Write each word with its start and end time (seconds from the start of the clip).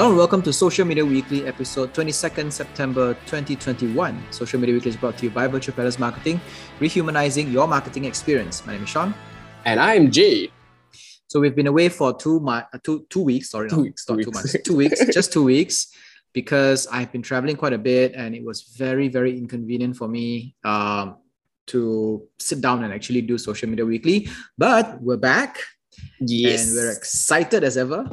Hello 0.00 0.12
and 0.12 0.16
welcome 0.16 0.40
to 0.40 0.50
Social 0.50 0.86
Media 0.86 1.04
Weekly, 1.04 1.46
episode 1.46 1.92
22nd 1.92 2.50
September 2.50 3.12
2021. 3.26 4.32
Social 4.32 4.58
Media 4.58 4.74
Weekly 4.74 4.88
is 4.88 4.96
brought 4.96 5.18
to 5.18 5.26
you 5.26 5.30
by 5.30 5.46
Virtual 5.46 5.74
Peddlers 5.74 5.98
Marketing, 5.98 6.40
rehumanizing 6.80 7.52
your 7.52 7.68
marketing 7.68 8.06
experience. 8.06 8.64
My 8.64 8.72
name 8.72 8.84
is 8.84 8.88
Shawn. 8.88 9.12
And 9.66 9.78
I'm 9.78 10.10
Jay. 10.10 10.50
So 11.26 11.38
we've 11.38 11.54
been 11.54 11.66
away 11.66 11.90
for 11.90 12.16
two, 12.16 12.40
ma- 12.40 12.62
uh, 12.72 12.78
two, 12.82 13.04
two 13.10 13.20
weeks, 13.20 13.50
sorry, 13.50 13.68
Two 13.68 13.76
no, 13.76 13.82
weeks, 13.82 14.08
not 14.08 14.16
two 14.16 14.24
two 14.24 14.30
months, 14.30 14.56
two 14.64 14.74
weeks, 14.74 15.04
just 15.12 15.34
two 15.34 15.44
weeks, 15.44 15.92
because 16.32 16.86
I've 16.86 17.12
been 17.12 17.20
traveling 17.20 17.56
quite 17.56 17.74
a 17.74 17.78
bit 17.78 18.14
and 18.14 18.34
it 18.34 18.42
was 18.42 18.74
very, 18.78 19.08
very 19.08 19.36
inconvenient 19.36 19.98
for 19.98 20.08
me 20.08 20.56
um, 20.64 21.16
to 21.66 22.26
sit 22.38 22.62
down 22.62 22.84
and 22.84 22.94
actually 22.94 23.20
do 23.20 23.36
Social 23.36 23.68
Media 23.68 23.84
Weekly. 23.84 24.30
But 24.56 24.98
we're 25.02 25.18
back 25.18 25.58
Yes. 26.20 26.68
and 26.68 26.76
we're 26.76 26.92
excited 26.92 27.64
as 27.64 27.76
ever. 27.76 28.08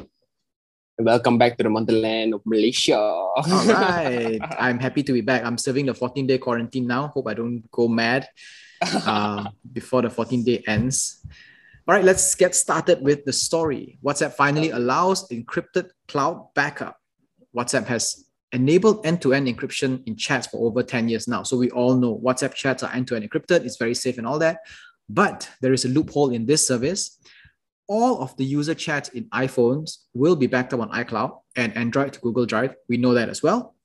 Welcome 1.00 1.38
back 1.38 1.58
to 1.58 1.64
the 1.64 1.70
motherland 1.70 2.34
of 2.34 2.42
Malaysia. 2.44 2.98
All 2.98 3.66
right. 3.70 4.42
I'm 4.58 4.80
happy 4.80 5.04
to 5.04 5.14
be 5.14 5.22
back. 5.22 5.46
I'm 5.46 5.58
serving 5.58 5.86
the 5.86 5.94
14 5.94 6.26
day 6.26 6.40
quarantine 6.40 6.88
now. 6.88 7.10
Hope 7.10 7.28
I 7.28 7.36
don't 7.36 7.70
go 7.70 7.88
mad 7.88 8.28
uh, 8.82 9.46
before 9.72 10.02
the 10.02 10.10
14 10.10 10.44
day 10.44 10.64
ends. 10.66 11.24
All 11.88 11.94
right, 11.94 12.04
let's 12.04 12.34
get 12.34 12.56
started 12.56 13.00
with 13.04 13.26
the 13.26 13.32
story. 13.32 14.00
WhatsApp 14.04 14.34
finally 14.34 14.72
allows 14.72 15.30
encrypted 15.30 15.92
cloud 16.08 16.50
backup. 16.56 16.98
WhatsApp 17.56 17.86
has 17.86 18.26
enabled 18.52 19.06
end 19.06 19.22
to 19.22 19.36
end 19.36 19.48
encryption 19.48 20.02
in 20.08 20.16
chats 20.16 20.48
for 20.48 20.66
over 20.66 20.82
10 20.82 21.10
years 21.10 21.28
now. 21.28 21.44
So 21.44 21.58
we 21.58 21.70
all 21.70 21.96
know 21.96 22.18
WhatsApp 22.18 22.56
chats 22.56 22.82
are 22.82 22.92
end 22.92 23.08
to 23.10 23.16
end 23.16 23.30
encrypted, 23.30 23.66
it's 23.66 23.78
very 23.78 23.94
safe 23.94 24.18
and 24.18 24.26
all 24.26 24.40
that. 24.40 24.62
But 25.08 25.48
there 25.62 25.74
is 25.74 25.86
a 25.86 25.90
loophole 25.90 26.32
in 26.32 26.48
this 26.48 26.66
service 26.66 27.20
all 27.88 28.22
of 28.22 28.36
the 28.38 28.46
user 28.46 28.74
chats 28.74 29.10
in 29.10 29.26
iPhones 29.30 29.98
will 30.14 30.36
be 30.36 30.48
backed 30.48 30.74
up 30.74 30.80
on 30.80 30.90
iCloud 30.92 31.40
and 31.56 31.76
Android 31.76 32.14
to 32.14 32.20
Google 32.20 32.46
Drive. 32.46 32.76
We 32.90 32.98
know 32.98 33.14
that 33.14 33.30
as 33.30 33.42
well. 33.42 33.76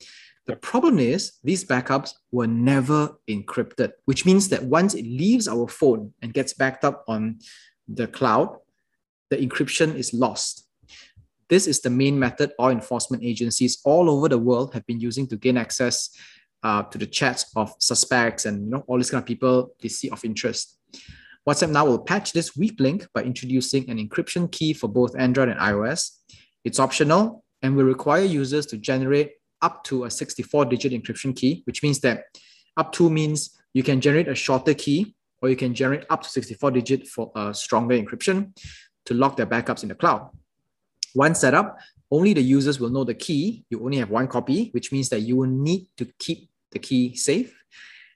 The 0.46 0.56
problem 0.56 0.98
is 0.98 1.34
these 1.44 1.64
backups 1.64 2.14
were 2.32 2.48
never 2.48 3.16
encrypted, 3.30 3.92
which 4.06 4.26
means 4.26 4.48
that 4.48 4.64
once 4.64 4.94
it 4.94 5.04
leaves 5.04 5.46
our 5.46 5.68
phone 5.68 6.12
and 6.20 6.34
gets 6.34 6.52
backed 6.52 6.84
up 6.84 7.04
on 7.06 7.38
the 7.86 8.08
cloud, 8.08 8.56
the 9.30 9.36
encryption 9.36 9.94
is 9.94 10.12
lost. 10.12 10.66
This 11.48 11.66
is 11.66 11.80
the 11.80 11.90
main 11.90 12.18
method 12.18 12.52
law 12.58 12.70
enforcement 12.70 13.22
agencies 13.22 13.78
all 13.84 14.10
over 14.10 14.28
the 14.28 14.38
world 14.38 14.74
have 14.74 14.86
been 14.86 15.00
using 15.00 15.26
to 15.28 15.36
gain 15.36 15.56
access 15.56 16.10
uh, 16.62 16.82
to 16.84 16.98
the 16.98 17.06
chats 17.06 17.46
of 17.54 17.74
suspects 17.78 18.46
and 18.46 18.64
you 18.64 18.70
know 18.70 18.84
all 18.86 18.96
these 18.96 19.10
kind 19.10 19.22
of 19.22 19.26
people 19.26 19.74
they 19.80 19.88
see 19.88 20.10
of 20.10 20.24
interest. 20.24 20.78
WhatsApp 21.48 21.70
now 21.70 21.84
will 21.84 21.98
patch 21.98 22.32
this 22.32 22.56
weak 22.56 22.78
link 22.78 23.06
by 23.12 23.22
introducing 23.22 23.90
an 23.90 23.98
encryption 23.98 24.50
key 24.50 24.72
for 24.72 24.86
both 24.86 25.18
Android 25.18 25.48
and 25.48 25.58
iOS. 25.58 26.18
It's 26.64 26.78
optional 26.78 27.44
and 27.62 27.76
will 27.76 27.84
require 27.84 28.22
users 28.22 28.64
to 28.66 28.78
generate 28.78 29.32
up 29.60 29.82
to 29.84 30.04
a 30.04 30.10
64 30.10 30.66
digit 30.66 30.92
encryption 30.92 31.34
key, 31.34 31.62
which 31.64 31.82
means 31.82 31.98
that 32.00 32.24
up 32.76 32.92
to 32.92 33.10
means 33.10 33.58
you 33.74 33.82
can 33.82 34.00
generate 34.00 34.28
a 34.28 34.36
shorter 34.36 34.72
key 34.72 35.16
or 35.40 35.48
you 35.48 35.56
can 35.56 35.74
generate 35.74 36.04
up 36.10 36.22
to 36.22 36.28
64 36.28 36.70
digit 36.70 37.08
for 37.08 37.32
a 37.34 37.52
stronger 37.52 38.00
encryption 38.00 38.56
to 39.06 39.14
lock 39.14 39.36
their 39.36 39.46
backups 39.46 39.82
in 39.82 39.88
the 39.88 39.96
cloud. 39.96 40.30
Once 41.16 41.40
set 41.40 41.54
up, 41.54 41.76
only 42.12 42.34
the 42.34 42.42
users 42.42 42.78
will 42.78 42.90
know 42.90 43.02
the 43.02 43.14
key. 43.14 43.64
You 43.68 43.84
only 43.84 43.98
have 43.98 44.10
one 44.10 44.28
copy, 44.28 44.68
which 44.70 44.92
means 44.92 45.08
that 45.08 45.20
you 45.20 45.36
will 45.36 45.48
need 45.48 45.88
to 45.96 46.06
keep 46.20 46.50
the 46.70 46.78
key 46.78 47.16
safe 47.16 47.52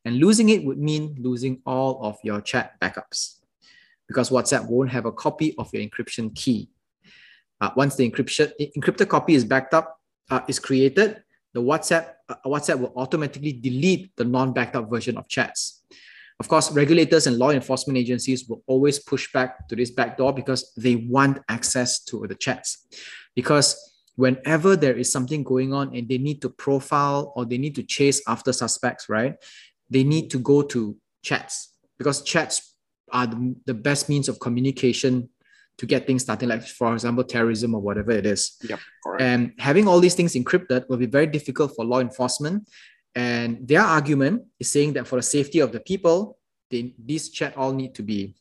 and 0.06 0.18
losing 0.18 0.48
it 0.48 0.64
would 0.64 0.78
mean 0.78 1.16
losing 1.18 1.60
all 1.66 2.00
of 2.02 2.16
your 2.22 2.40
chat 2.40 2.80
backups 2.80 3.40
because 4.06 4.30
WhatsApp 4.30 4.68
won't 4.68 4.90
have 4.90 5.04
a 5.04 5.12
copy 5.12 5.52
of 5.58 5.68
your 5.74 5.82
encryption 5.82 6.32
key. 6.34 6.70
Uh, 7.60 7.70
once 7.76 7.96
the 7.96 8.08
encryption 8.08 8.52
encrypted 8.76 9.08
copy 9.08 9.34
is 9.34 9.44
backed 9.44 9.74
up, 9.74 10.00
uh, 10.30 10.40
is 10.46 10.60
created, 10.60 11.22
the 11.54 11.60
WhatsApp 11.60 12.12
uh, 12.28 12.36
WhatsApp 12.46 12.78
will 12.78 12.92
automatically 12.96 13.52
delete 13.52 14.14
the 14.16 14.24
non-backed 14.24 14.76
up 14.76 14.88
version 14.88 15.16
of 15.16 15.28
chats. 15.28 15.82
Of 16.38 16.48
course, 16.48 16.70
regulators 16.70 17.26
and 17.26 17.38
law 17.38 17.50
enforcement 17.50 17.98
agencies 17.98 18.48
will 18.48 18.62
always 18.66 18.98
push 18.98 19.32
back 19.32 19.66
to 19.68 19.74
this 19.74 19.90
backdoor 19.90 20.34
because 20.34 20.72
they 20.76 20.96
want 20.96 21.38
access 21.48 22.04
to 22.04 22.26
the 22.28 22.34
chats. 22.34 22.86
Because 23.34 23.74
whenever 24.16 24.76
there 24.76 24.96
is 24.96 25.10
something 25.10 25.42
going 25.42 25.72
on 25.72 25.96
and 25.96 26.08
they 26.08 26.18
need 26.18 26.42
to 26.42 26.50
profile 26.50 27.32
or 27.36 27.44
they 27.44 27.58
need 27.58 27.74
to 27.74 27.82
chase 27.82 28.22
after 28.28 28.52
suspects, 28.52 29.08
right? 29.08 29.36
They 29.90 30.04
need 30.04 30.30
to 30.30 30.38
go 30.38 30.62
to 30.62 30.96
chats 31.22 31.74
because 31.98 32.22
chats 32.22 32.74
are 33.12 33.26
the, 33.26 33.54
the 33.66 33.74
best 33.74 34.08
means 34.08 34.28
of 34.28 34.40
communication 34.40 35.28
to 35.78 35.86
get 35.86 36.06
things 36.06 36.22
started, 36.22 36.48
like 36.48 36.62
for 36.62 36.92
example, 36.94 37.22
terrorism 37.22 37.74
or 37.74 37.80
whatever 37.80 38.10
it 38.10 38.26
is. 38.26 38.56
Yep, 38.68 38.80
correct. 39.04 39.22
And 39.22 39.52
having 39.58 39.86
all 39.86 40.00
these 40.00 40.14
things 40.14 40.34
encrypted 40.34 40.88
will 40.88 40.96
be 40.96 41.06
very 41.06 41.26
difficult 41.26 41.74
for 41.76 41.84
law 41.84 42.00
enforcement. 42.00 42.68
And 43.14 43.66
their 43.66 43.82
argument 43.82 44.44
is 44.58 44.70
saying 44.70 44.94
that 44.94 45.06
for 45.06 45.16
the 45.16 45.22
safety 45.22 45.60
of 45.60 45.72
the 45.72 45.80
people, 45.80 46.38
they, 46.70 46.94
these 46.98 47.28
chat 47.30 47.56
all 47.56 47.72
need 47.72 47.94
to 47.94 48.02
be 48.02 48.34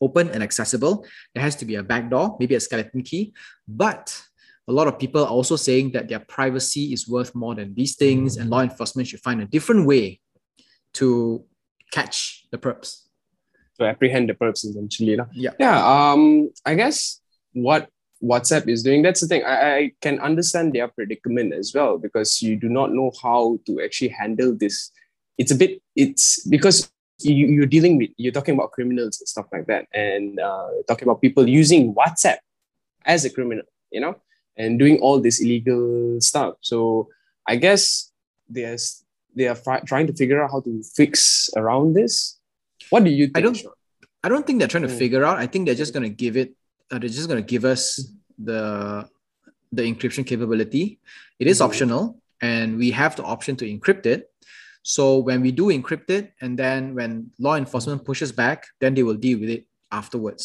open 0.00 0.30
and 0.30 0.42
accessible. 0.42 1.04
There 1.34 1.42
has 1.42 1.56
to 1.56 1.64
be 1.64 1.76
a 1.76 1.82
backdoor, 1.82 2.36
maybe 2.40 2.54
a 2.54 2.60
skeleton 2.60 3.02
key. 3.02 3.32
But 3.66 4.20
a 4.68 4.72
lot 4.72 4.86
of 4.86 4.98
people 4.98 5.24
are 5.24 5.28
also 5.30 5.56
saying 5.56 5.92
that 5.92 6.08
their 6.08 6.20
privacy 6.20 6.92
is 6.92 7.08
worth 7.08 7.34
more 7.34 7.54
than 7.54 7.74
these 7.74 7.96
things, 7.96 8.36
and 8.36 8.50
law 8.50 8.62
enforcement 8.62 9.08
should 9.08 9.20
find 9.20 9.42
a 9.42 9.46
different 9.46 9.86
way 9.86 10.20
to 10.94 11.44
catch 11.90 12.46
the 12.50 12.58
perps. 12.58 13.02
to 13.78 13.88
apprehend 13.88 14.28
the 14.28 14.34
perps 14.34 14.64
essentially. 14.64 15.16
lah. 15.16 15.26
Yeah. 15.32 15.52
Yeah. 15.58 15.80
Um, 15.80 16.50
I 16.64 16.74
guess 16.74 17.20
what 17.52 17.88
WhatsApp 18.22 18.68
is 18.68 18.82
doing, 18.82 19.02
that's 19.02 19.20
the 19.20 19.26
thing. 19.26 19.44
I, 19.44 19.76
I 19.76 19.92
can 20.00 20.20
understand 20.20 20.72
their 20.72 20.88
predicament 20.88 21.52
as 21.52 21.72
well 21.74 21.98
because 21.98 22.40
you 22.42 22.56
do 22.56 22.68
not 22.68 22.92
know 22.92 23.10
how 23.22 23.58
to 23.66 23.80
actually 23.82 24.08
handle 24.08 24.54
this. 24.54 24.90
It's 25.38 25.50
a 25.50 25.56
bit, 25.56 25.82
it's 25.96 26.46
because 26.46 26.90
you, 27.20 27.46
you're 27.46 27.66
dealing 27.66 27.98
with, 27.98 28.10
you're 28.16 28.32
talking 28.32 28.54
about 28.54 28.72
criminals 28.72 29.20
and 29.20 29.28
stuff 29.28 29.46
like 29.52 29.66
that, 29.66 29.86
and 29.92 30.38
uh, 30.38 30.68
talking 30.86 31.08
about 31.08 31.20
people 31.20 31.48
using 31.48 31.94
WhatsApp 31.94 32.38
as 33.04 33.24
a 33.24 33.30
criminal, 33.30 33.64
you 33.90 34.00
know, 34.00 34.16
and 34.56 34.78
doing 34.78 34.98
all 35.00 35.20
this 35.20 35.40
illegal 35.40 36.20
stuff. 36.20 36.54
So 36.60 37.08
I 37.46 37.56
guess 37.56 38.12
there's 38.48 39.04
they 39.34 39.48
are 39.48 39.54
fi- 39.54 39.80
trying 39.80 40.06
to 40.08 40.12
figure 40.12 40.42
out 40.42 40.50
how 40.50 40.60
to 40.60 40.82
fix 40.94 41.48
around 41.56 41.94
this. 41.94 42.38
What 42.90 43.04
do 43.04 43.10
you 43.10 43.26
think? 43.26 43.38
I 43.38 43.40
don't- 43.40 43.64
I 44.24 44.28
don't 44.28 44.46
think 44.46 44.58
they're 44.60 44.68
trying 44.68 44.86
to 44.86 44.94
Mm. 44.94 44.98
figure 44.98 45.24
out. 45.24 45.38
I 45.38 45.46
think 45.48 45.66
they're 45.66 45.74
just 45.84 45.92
going 45.92 46.04
to 46.04 46.14
give 46.24 46.36
it. 46.36 46.54
Uh, 46.90 46.98
they're 47.00 47.08
just 47.08 47.28
going 47.28 47.42
to 47.42 47.46
give 47.54 47.64
us 47.64 48.12
the 48.38 49.08
the 49.72 49.82
encryption 49.82 50.24
capability. 50.26 51.00
It 51.40 51.46
is 51.48 51.58
Mhm. 51.58 51.64
optional, 51.64 52.02
and 52.42 52.76
we 52.76 52.90
have 52.90 53.16
the 53.16 53.22
option 53.24 53.56
to 53.56 53.64
encrypt 53.64 54.04
it. 54.04 54.30
So 54.82 55.18
when 55.18 55.40
we 55.40 55.50
do 55.50 55.66
encrypt 55.68 56.10
it, 56.10 56.34
and 56.42 56.58
then 56.58 56.94
when 56.94 57.30
law 57.38 57.56
enforcement 57.56 58.04
pushes 58.04 58.32
back, 58.32 58.66
then 58.80 58.92
they 58.94 59.02
will 59.02 59.16
deal 59.16 59.38
with 59.40 59.48
it 59.48 59.64
afterwards. 59.90 60.44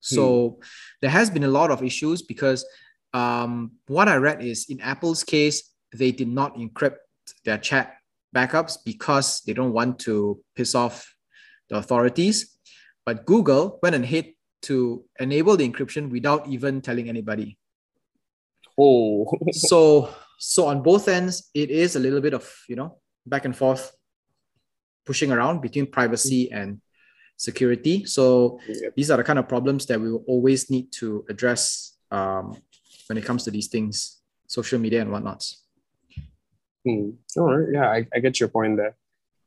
So 0.00 0.60
there 1.00 1.10
has 1.10 1.28
been 1.30 1.42
a 1.42 1.48
lot 1.48 1.70
of 1.72 1.82
issues 1.82 2.22
because 2.22 2.64
um, 3.16 3.72
what 3.86 4.08
I 4.08 4.16
read 4.16 4.44
is 4.44 4.66
in 4.68 4.80
Apple's 4.80 5.24
case, 5.24 5.72
they 5.94 6.12
did 6.12 6.28
not 6.28 6.56
encrypt 6.56 7.00
their 7.44 7.56
chat 7.56 7.96
backups 8.34 8.76
because 8.84 9.40
they 9.46 9.54
don't 9.54 9.72
want 9.72 9.98
to 10.00 10.38
piss 10.54 10.74
off 10.74 11.16
the 11.70 11.76
authorities. 11.76 12.58
But 13.06 13.24
Google 13.24 13.78
went 13.82 13.94
ahead 13.94 14.32
to 14.68 15.04
enable 15.18 15.56
the 15.56 15.66
encryption 15.68 16.10
without 16.10 16.46
even 16.48 16.82
telling 16.82 17.08
anybody. 17.08 17.56
Oh, 18.78 19.24
So, 19.52 20.10
so 20.38 20.66
on 20.66 20.82
both 20.82 21.08
ends, 21.08 21.48
it 21.54 21.70
is 21.70 21.96
a 21.96 22.00
little 22.00 22.20
bit 22.20 22.34
of 22.34 22.44
you 22.68 22.76
know 22.76 22.98
back 23.24 23.46
and 23.46 23.56
forth, 23.56 23.96
pushing 25.06 25.32
around 25.32 25.62
between 25.62 25.86
privacy 25.86 26.52
and 26.52 26.82
security. 27.38 28.04
So 28.04 28.60
Yep. 28.68 28.92
these 28.96 29.10
are 29.10 29.16
the 29.16 29.24
kind 29.24 29.38
of 29.38 29.48
problems 29.48 29.86
that 29.86 30.00
we 30.00 30.12
will 30.12 30.24
always 30.26 30.68
need 30.68 30.92
to 31.00 31.24
address 31.30 31.96
um, 32.10 32.56
when 33.08 33.18
it 33.18 33.24
comes 33.24 33.44
to 33.44 33.50
these 33.50 33.68
things, 33.68 34.20
social 34.46 34.78
media 34.78 35.02
and 35.02 35.10
whatnots. 35.10 35.62
Hmm. 36.84 37.10
All 37.36 37.56
right. 37.56 37.68
Yeah, 37.72 37.88
I, 37.90 38.06
I 38.14 38.20
get 38.20 38.38
your 38.38 38.48
point 38.48 38.76
there. 38.76 38.96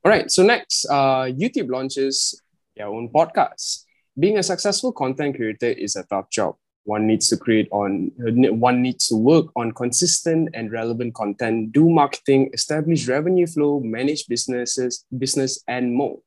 All 0.03 0.11
right. 0.11 0.29
So 0.31 0.43
next, 0.43 0.85
uh, 0.89 1.25
YouTube 1.25 1.69
launches 1.69 2.41
their 2.75 2.87
own 2.87 3.09
podcast. 3.09 3.83
Being 4.17 4.37
a 4.37 4.43
successful 4.43 4.91
content 4.91 5.35
creator 5.35 5.67
is 5.69 5.95
a 5.95 6.03
tough 6.03 6.29
job. 6.29 6.55
One 6.83 7.05
needs 7.05 7.29
to 7.29 7.37
create 7.37 7.67
on 7.71 8.11
one 8.17 8.81
needs 8.81 9.07
to 9.09 9.15
work 9.15 9.47
on 9.55 9.73
consistent 9.73 10.49
and 10.53 10.71
relevant 10.71 11.13
content, 11.13 11.71
do 11.71 11.89
marketing, 11.89 12.49
establish 12.53 13.07
revenue 13.07 13.45
flow, 13.45 13.79
manage 13.79 14.27
businesses, 14.27 15.05
business, 15.15 15.63
and 15.67 15.93
more. 15.93 16.19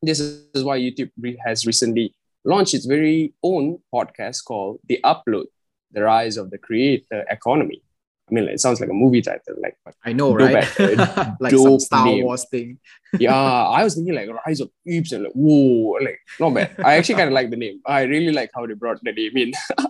This 0.00 0.20
is 0.20 0.62
why 0.62 0.78
YouTube 0.78 1.10
has 1.44 1.66
recently 1.66 2.14
launched 2.44 2.74
its 2.74 2.86
very 2.86 3.34
own 3.42 3.80
podcast 3.92 4.44
called 4.44 4.78
The 4.86 5.00
Upload: 5.02 5.46
The 5.92 6.02
Rise 6.02 6.36
of 6.36 6.50
the 6.50 6.58
Creator 6.58 7.24
Economy. 7.30 7.82
I 8.30 8.34
mean, 8.34 8.44
it 8.44 8.60
sounds 8.60 8.80
like 8.80 8.90
a 8.90 8.94
movie 8.94 9.22
title, 9.22 9.54
like 9.62 9.76
I 10.04 10.12
know, 10.12 10.34
right? 10.34 10.54
like 11.40 11.52
some 11.52 11.80
Star 11.80 12.04
name. 12.04 12.24
Wars 12.24 12.46
thing. 12.50 12.78
yeah, 13.18 13.34
I 13.34 13.82
was 13.84 13.94
thinking 13.94 14.14
like 14.14 14.28
Rise 14.46 14.60
of 14.60 14.70
Oops 14.90 15.12
and 15.12 15.24
like 15.24 15.32
whoa, 15.32 15.98
like 16.02 16.20
not 16.38 16.52
bad. 16.52 16.74
I 16.84 16.96
actually 16.96 17.14
kind 17.14 17.28
of 17.28 17.34
like 17.34 17.50
the 17.50 17.56
name. 17.56 17.80
I 17.86 18.02
really 18.02 18.32
like 18.32 18.50
how 18.54 18.66
they 18.66 18.74
brought 18.74 19.02
the 19.02 19.12
name 19.12 19.36
in. 19.36 19.52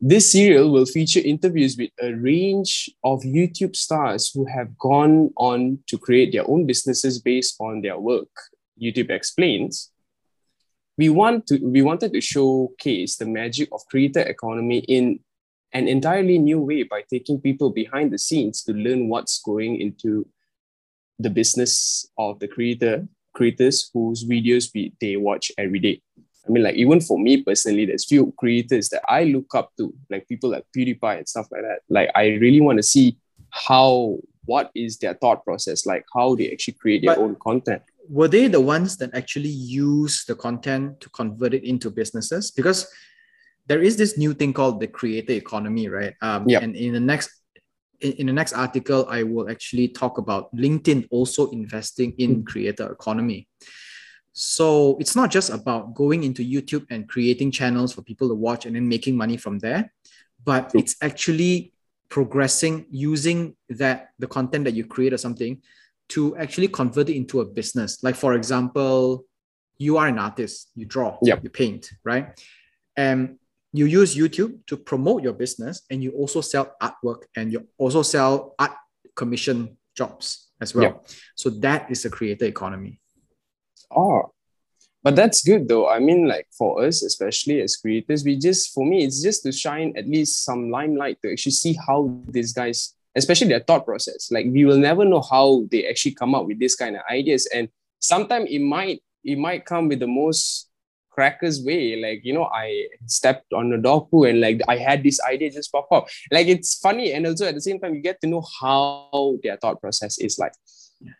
This 0.00 0.30
serial 0.30 0.70
will 0.70 0.86
feature 0.86 1.18
interviews 1.18 1.76
with 1.76 1.90
a 2.00 2.12
range 2.12 2.88
of 3.02 3.22
YouTube 3.22 3.74
stars 3.74 4.30
who 4.32 4.46
have 4.46 4.78
gone 4.78 5.32
on 5.36 5.80
to 5.88 5.98
create 5.98 6.30
their 6.30 6.48
own 6.48 6.66
businesses 6.66 7.20
based 7.20 7.56
on 7.58 7.82
their 7.82 7.98
work. 7.98 8.28
YouTube 8.80 9.10
explains. 9.10 9.90
We 10.98 11.08
want 11.08 11.46
to 11.46 11.58
we 11.58 11.80
wanted 11.80 12.12
to 12.12 12.20
showcase 12.20 13.16
the 13.16 13.26
magic 13.26 13.68
of 13.72 13.86
creator 13.86 14.20
economy 14.20 14.78
in 14.80 15.20
an 15.72 15.86
entirely 15.86 16.38
new 16.38 16.60
way 16.60 16.82
by 16.82 17.04
taking 17.08 17.40
people 17.40 17.70
behind 17.70 18.10
the 18.10 18.18
scenes 18.18 18.64
to 18.64 18.72
learn 18.72 19.08
what's 19.08 19.40
going 19.42 19.80
into 19.80 20.26
the 21.18 21.30
business 21.30 22.06
of 22.18 22.38
the 22.40 22.48
creator 22.48 23.06
creators 23.34 23.90
whose 23.94 24.24
videos 24.24 24.70
we, 24.74 24.92
they 25.00 25.16
watch 25.16 25.52
every 25.56 25.78
day. 25.78 26.02
I 26.46 26.50
mean, 26.50 26.64
like 26.64 26.74
even 26.74 27.00
for 27.00 27.18
me 27.18 27.42
personally, 27.42 27.84
there's 27.86 28.04
few 28.06 28.32
creators 28.36 28.88
that 28.88 29.02
I 29.08 29.24
look 29.24 29.54
up 29.54 29.70
to, 29.76 29.94
like 30.10 30.26
people 30.26 30.50
like 30.50 30.64
PewDiePie 30.76 31.18
and 31.18 31.28
stuff 31.28 31.46
like 31.52 31.62
that. 31.62 31.80
Like 31.88 32.10
I 32.16 32.28
really 32.44 32.60
want 32.60 32.78
to 32.78 32.82
see 32.82 33.18
how 33.50 34.18
what 34.46 34.70
is 34.74 34.98
their 34.98 35.14
thought 35.14 35.44
process, 35.44 35.84
like 35.86 36.04
how 36.14 36.34
they 36.34 36.50
actually 36.50 36.74
create 36.74 37.02
their 37.04 37.14
But- 37.14 37.22
own 37.22 37.36
content. 37.36 37.82
Were 38.08 38.28
they 38.28 38.48
the 38.48 38.60
ones 38.60 38.96
that 38.98 39.14
actually 39.14 39.48
use 39.48 40.24
the 40.24 40.34
content 40.34 41.00
to 41.00 41.10
convert 41.10 41.54
it 41.54 41.64
into 41.64 41.90
businesses? 41.90 42.50
Because 42.50 42.86
there 43.66 43.82
is 43.82 43.96
this 43.96 44.16
new 44.16 44.34
thing 44.34 44.52
called 44.52 44.80
the 44.80 44.86
creator 44.86 45.32
economy, 45.32 45.88
right? 45.88 46.14
Um, 46.22 46.48
Yep. 46.48 46.62
And 46.62 46.76
in 46.76 46.94
the 46.94 47.00
next 47.00 47.30
in, 48.00 48.12
in 48.12 48.26
the 48.26 48.32
next 48.32 48.52
article, 48.52 49.06
I 49.08 49.22
will 49.22 49.50
actually 49.50 49.88
talk 49.88 50.18
about 50.18 50.54
LinkedIn 50.54 51.08
also 51.10 51.50
investing 51.50 52.14
in 52.18 52.44
creator 52.44 52.90
economy. 52.90 53.48
So 54.32 54.96
it's 55.00 55.16
not 55.16 55.30
just 55.30 55.50
about 55.50 55.94
going 55.94 56.22
into 56.22 56.44
YouTube 56.44 56.86
and 56.90 57.08
creating 57.08 57.50
channels 57.50 57.92
for 57.92 58.02
people 58.02 58.28
to 58.28 58.34
watch 58.34 58.66
and 58.66 58.76
then 58.76 58.88
making 58.88 59.16
money 59.16 59.36
from 59.36 59.58
there, 59.58 59.92
but 60.44 60.70
it's 60.74 60.94
actually 61.02 61.72
progressing 62.08 62.86
using 62.90 63.56
that 63.68 64.10
the 64.18 64.26
content 64.26 64.64
that 64.64 64.74
you 64.74 64.84
create 64.84 65.12
or 65.12 65.18
something 65.18 65.60
to 66.10 66.36
actually 66.36 66.68
convert 66.68 67.08
it 67.08 67.16
into 67.16 67.40
a 67.40 67.44
business. 67.44 68.02
Like 68.02 68.16
for 68.16 68.34
example, 68.34 69.24
you 69.76 69.96
are 69.96 70.08
an 70.08 70.18
artist, 70.18 70.70
you 70.74 70.86
draw, 70.86 71.18
Yep. 71.22 71.44
you 71.44 71.50
paint, 71.50 71.90
right? 72.04 72.38
And 72.96 73.38
you 73.72 73.86
use 73.86 74.16
YouTube 74.16 74.66
to 74.66 74.76
promote 74.76 75.22
your 75.22 75.34
business 75.34 75.82
and 75.90 76.02
you 76.02 76.10
also 76.12 76.40
sell 76.40 76.74
artwork 76.82 77.24
and 77.36 77.52
you 77.52 77.68
also 77.76 78.02
sell 78.02 78.54
art 78.58 78.72
commission 79.14 79.76
jobs 79.94 80.48
as 80.60 80.74
well. 80.74 80.84
Yep. 80.84 81.06
So 81.36 81.50
that 81.50 81.90
is 81.90 82.04
a 82.04 82.10
creator 82.10 82.46
economy. 82.46 83.00
Oh, 83.94 84.32
but 85.02 85.14
that's 85.14 85.42
good 85.44 85.68
though. 85.68 85.88
I 85.88 86.00
mean, 86.00 86.26
like 86.26 86.48
for 86.50 86.84
us, 86.84 87.02
especially 87.02 87.60
as 87.60 87.76
creators, 87.76 88.24
we 88.24 88.36
just 88.36 88.72
for 88.74 88.84
me, 88.84 89.04
it's 89.04 89.22
just 89.22 89.42
to 89.44 89.52
shine 89.52 89.92
at 89.96 90.08
least 90.08 90.44
some 90.44 90.70
limelight 90.70 91.18
to 91.22 91.32
actually 91.32 91.52
see 91.52 91.76
how 91.86 92.20
these 92.28 92.52
guys, 92.52 92.94
especially 93.18 93.48
their 93.48 93.60
thought 93.60 93.84
process. 93.84 94.30
Like 94.30 94.46
we 94.48 94.64
will 94.64 94.78
never 94.78 95.04
know 95.04 95.20
how 95.20 95.66
they 95.70 95.86
actually 95.86 96.14
come 96.14 96.34
up 96.34 96.46
with 96.46 96.58
this 96.58 96.74
kind 96.74 96.96
of 96.96 97.02
ideas, 97.10 97.46
and 97.54 97.68
sometimes 98.00 98.48
it 98.50 98.60
might 98.60 99.02
it 99.24 99.38
might 99.38 99.66
come 99.66 99.88
with 99.88 100.00
the 100.00 100.06
most 100.06 100.70
crackers 101.10 101.62
way. 101.62 102.00
Like 102.00 102.24
you 102.24 102.32
know, 102.32 102.44
I 102.44 102.86
stepped 103.06 103.52
on 103.52 103.72
a 103.72 103.78
dog 103.78 104.10
poo 104.10 104.24
and 104.24 104.40
like 104.40 104.60
I 104.68 104.76
had 104.76 105.02
this 105.02 105.20
idea 105.28 105.50
just 105.50 105.72
pop 105.72 105.90
up. 105.90 106.08
Like 106.30 106.46
it's 106.46 106.78
funny, 106.78 107.12
and 107.12 107.26
also 107.26 107.46
at 107.46 107.54
the 107.54 107.60
same 107.60 107.80
time, 107.80 107.94
you 107.94 108.02
get 108.02 108.20
to 108.22 108.28
know 108.28 108.44
how 108.60 109.36
their 109.42 109.56
thought 109.56 109.80
process 109.80 110.18
is 110.18 110.38
like. 110.38 110.54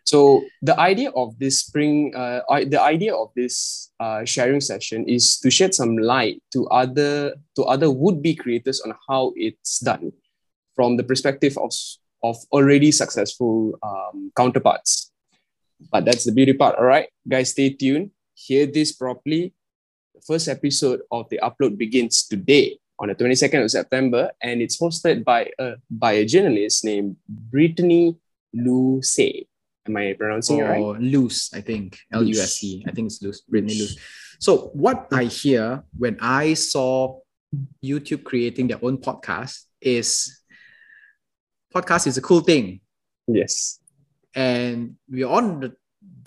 So 0.04 0.42
the 0.60 0.78
idea 0.78 1.10
of 1.10 1.38
this 1.38 1.60
spring, 1.60 2.12
uh, 2.16 2.40
the 2.66 2.82
idea 2.82 3.14
of 3.14 3.30
this 3.36 3.92
uh, 4.00 4.24
sharing 4.24 4.60
session 4.60 5.08
is 5.08 5.38
to 5.38 5.50
shed 5.50 5.72
some 5.72 5.96
light 5.96 6.42
to 6.52 6.66
other 6.66 7.34
to 7.54 7.62
other 7.62 7.90
would-be 7.90 8.34
creators 8.34 8.80
on 8.80 8.94
how 9.08 9.32
it's 9.36 9.78
done 9.78 10.12
from 10.78 10.94
the 10.94 11.02
perspective 11.02 11.58
of 11.58 11.74
of 12.22 12.38
already 12.54 12.94
successful 12.94 13.74
um, 13.82 14.30
counterparts. 14.38 15.10
But 15.90 16.06
that's 16.06 16.22
the 16.22 16.30
beauty 16.30 16.54
part. 16.54 16.78
All 16.78 16.86
right, 16.86 17.10
guys, 17.26 17.50
stay 17.50 17.70
tuned. 17.74 18.14
Hear 18.34 18.66
this 18.66 18.94
properly. 18.94 19.54
The 20.14 20.22
first 20.22 20.46
episode 20.46 21.02
of 21.10 21.28
the 21.30 21.40
upload 21.42 21.78
begins 21.78 22.26
today 22.30 22.78
on 22.98 23.08
the 23.08 23.16
22nd 23.18 23.64
of 23.64 23.70
September, 23.70 24.30
and 24.40 24.62
it's 24.62 24.78
hosted 24.78 25.24
by 25.26 25.50
a 25.58 25.74
by 25.90 26.22
a 26.22 26.24
journalist 26.24 26.84
named 26.86 27.16
Brittany 27.26 28.14
Luce. 28.54 29.18
Am 29.86 29.96
I 29.98 30.14
pronouncing 30.14 30.58
it 30.58 30.62
right? 30.62 30.78
or 30.78 30.94
loose, 30.98 31.50
I 31.54 31.60
think. 31.60 31.98
L 32.12 32.22
U 32.22 32.38
S 32.38 32.62
E. 32.62 32.84
I 32.86 32.92
think 32.94 33.10
it's 33.10 33.18
loose, 33.22 33.42
Brittany 33.42 33.82
loose. 33.82 33.98
So 34.38 34.70
what 34.78 35.10
I 35.10 35.24
hear 35.24 35.82
when 35.98 36.18
I 36.22 36.54
saw 36.54 37.18
YouTube 37.82 38.22
creating 38.22 38.68
their 38.68 38.78
own 38.82 38.98
podcast 38.98 39.66
is 39.80 40.37
podcast 41.74 42.06
is 42.06 42.16
a 42.16 42.22
cool 42.22 42.40
thing. 42.40 42.80
Yes. 43.26 43.80
And 44.34 44.96
we're 45.08 45.28
on 45.28 45.60
the, 45.60 45.76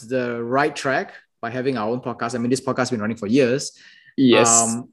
the 0.07 0.43
right 0.43 0.75
track 0.75 1.13
by 1.41 1.49
having 1.49 1.77
our 1.77 1.89
own 1.89 2.01
podcast. 2.01 2.35
I 2.35 2.37
mean, 2.37 2.49
this 2.49 2.61
podcast 2.61 2.77
has 2.77 2.91
been 2.91 3.01
running 3.01 3.17
for 3.17 3.27
years. 3.27 3.71
Yes. 4.17 4.47
Um, 4.47 4.89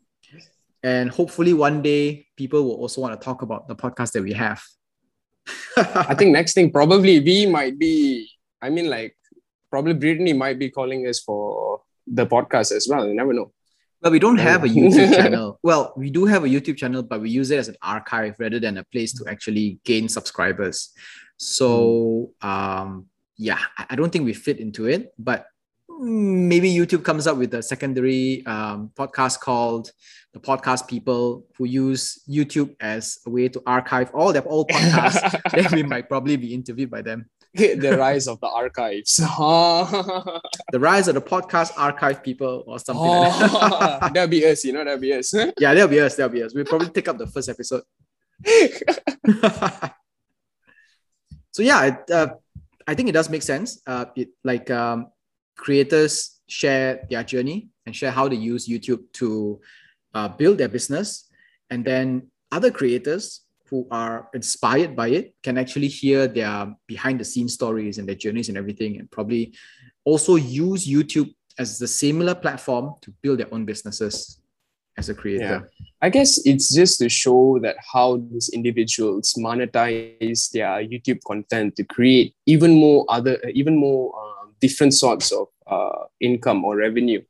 and 0.82 1.10
hopefully 1.10 1.52
one 1.52 1.82
day 1.82 2.26
people 2.36 2.62
will 2.62 2.76
also 2.76 3.00
want 3.00 3.18
to 3.18 3.24
talk 3.24 3.42
about 3.42 3.68
the 3.68 3.74
podcast 3.74 4.12
that 4.12 4.22
we 4.22 4.32
have. 4.32 4.62
I 5.76 6.14
think 6.14 6.32
next 6.32 6.54
thing 6.54 6.70
probably 6.70 7.20
we 7.20 7.46
might 7.46 7.78
be. 7.78 8.30
I 8.60 8.70
mean, 8.70 8.88
like 8.90 9.16
probably 9.70 9.94
Brittany 9.94 10.32
might 10.32 10.58
be 10.58 10.70
calling 10.70 11.06
us 11.06 11.20
for 11.20 11.82
the 12.06 12.26
podcast 12.26 12.72
as 12.72 12.86
well. 12.88 13.06
You 13.06 13.14
never 13.14 13.32
know. 13.32 13.52
Well, 14.02 14.12
we 14.12 14.18
don't 14.18 14.38
have 14.38 14.64
a 14.64 14.68
YouTube 14.68 15.14
channel. 15.16 15.58
Well, 15.62 15.92
we 15.96 16.10
do 16.10 16.24
have 16.26 16.44
a 16.44 16.48
YouTube 16.48 16.76
channel, 16.76 17.02
but 17.02 17.20
we 17.20 17.30
use 17.30 17.50
it 17.50 17.58
as 17.58 17.68
an 17.68 17.76
archive 17.82 18.36
rather 18.38 18.60
than 18.60 18.78
a 18.78 18.84
place 18.84 19.12
to 19.14 19.28
actually 19.28 19.80
gain 19.84 20.08
subscribers. 20.08 20.90
So, 21.36 22.30
um, 22.40 23.06
yeah, 23.36 23.58
I 23.76 23.86
I 23.90 23.96
don't 23.96 24.10
think 24.10 24.24
we 24.24 24.34
fit 24.34 24.58
into 24.58 24.86
it, 24.86 25.12
but 25.18 25.46
maybe 26.00 26.70
YouTube 26.70 27.04
comes 27.04 27.26
up 27.26 27.36
with 27.36 27.54
a 27.54 27.62
secondary 27.62 28.46
um, 28.46 28.90
podcast 28.96 29.40
called 29.40 29.90
the 30.32 30.38
Podcast 30.38 30.86
People 30.86 31.44
who 31.56 31.64
use 31.64 32.22
YouTube 32.28 32.76
as 32.80 33.18
a 33.26 33.30
way 33.30 33.48
to 33.48 33.62
archive 33.66 34.10
all 34.14 34.32
their 34.32 34.46
old 34.46 34.68
podcasts. 34.68 35.40
then 35.52 35.72
we 35.72 35.82
might 35.82 36.08
probably 36.08 36.36
be 36.36 36.54
interviewed 36.54 36.90
by 36.90 37.02
them. 37.02 37.28
The 37.54 37.96
rise 37.98 38.28
of 38.28 38.40
the 38.40 38.48
archives. 38.48 39.20
The 40.70 40.78
rise 40.78 41.08
of 41.08 41.14
the 41.14 41.20
podcast 41.22 41.72
archive 41.76 42.22
people 42.22 42.62
or 42.66 42.78
something 42.78 43.02
like 43.02 43.38
that. 43.38 43.50
oh, 44.02 44.08
that'll 44.12 44.28
be 44.28 44.44
us, 44.44 44.64
you 44.64 44.72
know, 44.72 44.84
that'll 44.84 45.00
be 45.00 45.14
us. 45.14 45.32
yeah, 45.32 45.50
that'll 45.74 45.88
be 45.88 46.00
us. 46.00 46.14
That'll 46.14 46.31
be 46.32 46.43
us. 46.43 46.55
We'll 46.55 46.67
probably 46.67 46.90
take 46.90 47.08
up 47.08 47.17
the 47.17 47.26
first 47.26 47.48
episode. 47.48 47.82
so 51.52 51.62
yeah, 51.62 51.84
it, 51.86 52.10
uh, 52.10 52.34
I 52.86 52.94
think 52.94 53.08
it 53.08 53.12
does 53.12 53.31
make 53.31 53.43
sense. 53.43 53.81
Uh, 53.86 54.06
it, 54.14 54.28
like 54.44 54.70
um, 54.70 55.10
creators 55.56 56.38
share 56.46 57.06
their 57.10 57.24
journey 57.24 57.70
and 57.86 57.96
share 57.96 58.10
how 58.10 58.28
they 58.28 58.36
use 58.36 58.69
YouTube 58.69 59.10
to 59.14 59.60
uh, 60.14 60.28
build 60.28 60.58
their 60.58 60.69
business, 60.69 61.31
and 61.70 61.84
then 61.84 62.28
other 62.52 62.70
creators 62.70 63.40
who 63.70 63.87
are 63.91 64.29
inspired 64.34 64.96
by 64.96 65.08
it 65.08 65.34
can 65.43 65.58
actually 65.58 65.89
hear 65.89 66.27
their 66.27 66.75
behind 66.87 67.20
the 67.20 67.25
scenes 67.25 67.55
stories 67.55 67.98
and 67.98 68.08
their 68.08 68.15
journeys 68.15 68.48
and 68.48 68.58
everything, 68.58 68.98
and 68.98 69.10
probably 69.10 69.55
also 70.05 70.37
use 70.37 70.87
YouTube 70.87 71.34
as 71.58 71.79
the 71.79 71.89
similar 71.89 72.34
platform 72.34 72.94
to 73.03 73.13
build 73.22 73.41
their 73.41 73.53
own 73.53 73.65
businesses 73.65 74.41
as 74.96 75.08
a 75.08 75.15
creator. 75.15 75.70
I 76.03 76.08
guess 76.10 76.44
it's 76.46 76.75
just 76.75 76.98
to 76.98 77.08
show 77.08 77.58
that 77.63 77.77
how 77.93 78.17
these 78.31 78.48
individuals 78.51 79.34
monetize 79.39 80.51
their 80.51 80.82
YouTube 80.82 81.20
content 81.27 81.77
to 81.77 81.84
create 81.84 82.34
even 82.46 82.72
more 82.75 83.05
other, 83.08 83.39
even 83.55 83.77
more 83.77 84.15
um, 84.19 84.55
different 84.60 84.94
sorts 84.94 85.32
of 85.32 85.48
uh, 85.67 86.05
income 86.20 86.65
or 86.65 86.77
revenue 86.77 87.22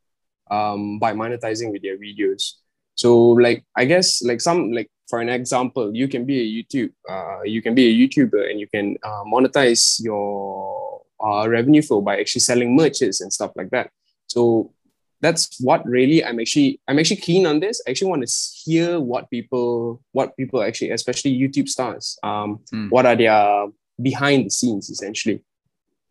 um, 0.51 0.99
by 0.99 1.13
monetizing 1.13 1.73
with 1.73 1.83
their 1.83 1.99
videos. 1.99 2.55
So, 2.99 3.17
like, 3.47 3.63
I 3.77 3.85
guess, 3.85 4.23
like 4.23 4.41
some, 4.41 4.73
like 4.73 4.91
for 5.09 5.21
an 5.21 5.29
example, 5.29 5.95
you 5.95 6.09
can 6.09 6.25
be 6.27 6.39
a 6.43 6.49
YouTube, 6.57 6.91
uh, 7.09 7.43
you 7.45 7.63
can 7.63 7.75
be 7.75 7.87
a 7.87 7.95
YouTuber, 8.01 8.51
and 8.51 8.59
you 8.59 8.67
can 8.67 8.97
uh, 9.05 9.23
monetize 9.35 10.03
your 10.03 11.03
uh, 11.25 11.49
revenue 11.49 11.81
flow 11.83 12.01
by 12.01 12.19
actually 12.19 12.41
selling 12.41 12.77
merches 12.77 13.21
and 13.21 13.33
stuff 13.33 13.53
like 13.55 13.71
that. 13.71 13.91
So 14.27 14.73
that's 15.21 15.61
what 15.61 15.85
really 15.87 16.25
I'm 16.25 16.39
actually 16.41 16.81
I'm 16.89 16.99
actually 16.99 17.23
keen 17.29 17.47
on 17.47 17.61
this. 17.61 17.81
I 17.87 17.91
actually 17.91 18.11
want 18.11 18.27
to 18.27 18.33
hear 18.65 19.01
what 19.01 19.31
people 19.31 20.03
what 20.13 20.37
people 20.37 20.63
actually, 20.63 20.91
especially 20.91 21.33
YouTube 21.39 21.69
stars, 21.69 22.19
um, 22.23 22.61
Mm. 22.73 22.91
what 22.91 23.07
are 23.07 23.17
their 23.17 23.67
behind 24.01 24.47
the 24.47 24.51
scenes 24.51 24.91
essentially. 24.91 25.43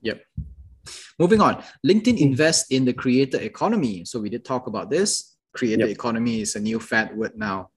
Yep. 0.01 0.23
Moving 1.19 1.41
on, 1.41 1.63
LinkedIn 1.85 2.17
invests 2.19 2.71
in 2.71 2.85
the 2.85 2.93
creator 2.93 3.39
economy. 3.39 4.05
So 4.05 4.19
we 4.19 4.29
did 4.29 4.43
talk 4.45 4.67
about 4.67 4.89
this. 4.89 5.36
Creator 5.57 5.87
Yep. 5.87 5.95
economy 5.97 6.41
is 6.41 6.55
a 6.55 6.59
new 6.59 6.79
fat 6.79 7.15
word 7.17 7.35
now. 7.35 7.69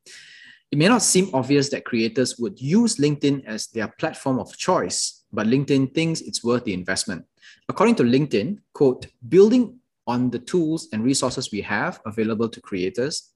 It 0.70 0.78
may 0.78 0.86
not 0.88 1.02
seem 1.02 1.30
obvious 1.34 1.68
that 1.70 1.84
creators 1.84 2.38
would 2.38 2.60
use 2.60 2.96
LinkedIn 2.96 3.44
as 3.44 3.66
their 3.68 3.88
platform 3.88 4.38
of 4.38 4.56
choice, 4.56 5.24
but 5.32 5.46
LinkedIn 5.46 5.94
thinks 5.94 6.20
it's 6.20 6.44
worth 6.44 6.64
the 6.64 6.74
investment. 6.74 7.24
According 7.68 7.96
to 7.96 8.04
LinkedIn, 8.04 8.58
quote, 8.72 9.06
building 9.28 9.80
on 10.06 10.30
the 10.30 10.38
tools 10.38 10.88
and 10.92 11.02
resources 11.02 11.50
we 11.50 11.60
have 11.62 12.00
available 12.06 12.48
to 12.48 12.60
creators, 12.60 13.32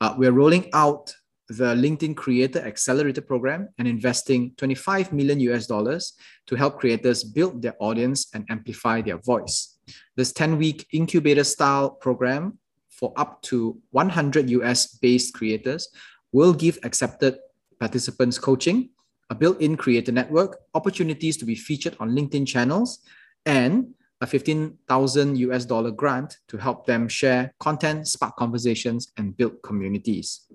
uh, 0.00 0.14
we're 0.18 0.32
rolling 0.32 0.68
out 0.74 1.14
the 1.48 1.74
LinkedIn 1.74 2.16
Creator 2.16 2.60
Accelerator 2.60 3.22
Program 3.22 3.68
and 3.78 3.86
investing 3.86 4.52
25 4.56 5.12
million 5.12 5.38
US 5.40 5.66
dollars 5.66 6.14
to 6.48 6.56
help 6.56 6.78
creators 6.80 7.22
build 7.22 7.62
their 7.62 7.76
audience 7.78 8.26
and 8.34 8.44
amplify 8.50 9.00
their 9.00 9.18
voice. 9.18 9.78
This 10.16 10.32
10 10.32 10.58
week 10.58 10.86
incubator 10.92 11.44
style 11.44 11.90
program 11.90 12.58
for 12.96 13.12
up 13.16 13.42
to 13.42 13.78
100 13.90 14.50
US 14.50 14.86
based 14.96 15.34
creators 15.34 15.88
will 16.32 16.52
give 16.52 16.78
accepted 16.82 17.38
participants 17.78 18.38
coaching, 18.38 18.90
a 19.30 19.34
built 19.34 19.60
in 19.60 19.76
creator 19.76 20.12
network, 20.12 20.58
opportunities 20.74 21.36
to 21.36 21.44
be 21.44 21.54
featured 21.54 21.96
on 22.00 22.10
LinkedIn 22.10 22.46
channels, 22.46 23.00
and 23.44 23.94
a 24.22 24.26
15,000 24.26 25.36
US 25.36 25.64
dollar 25.66 25.90
grant 25.90 26.38
to 26.48 26.56
help 26.56 26.86
them 26.86 27.06
share 27.06 27.52
content, 27.60 28.08
spark 28.08 28.34
conversations, 28.36 29.12
and 29.18 29.36
build 29.36 29.62
communities. 29.62 30.46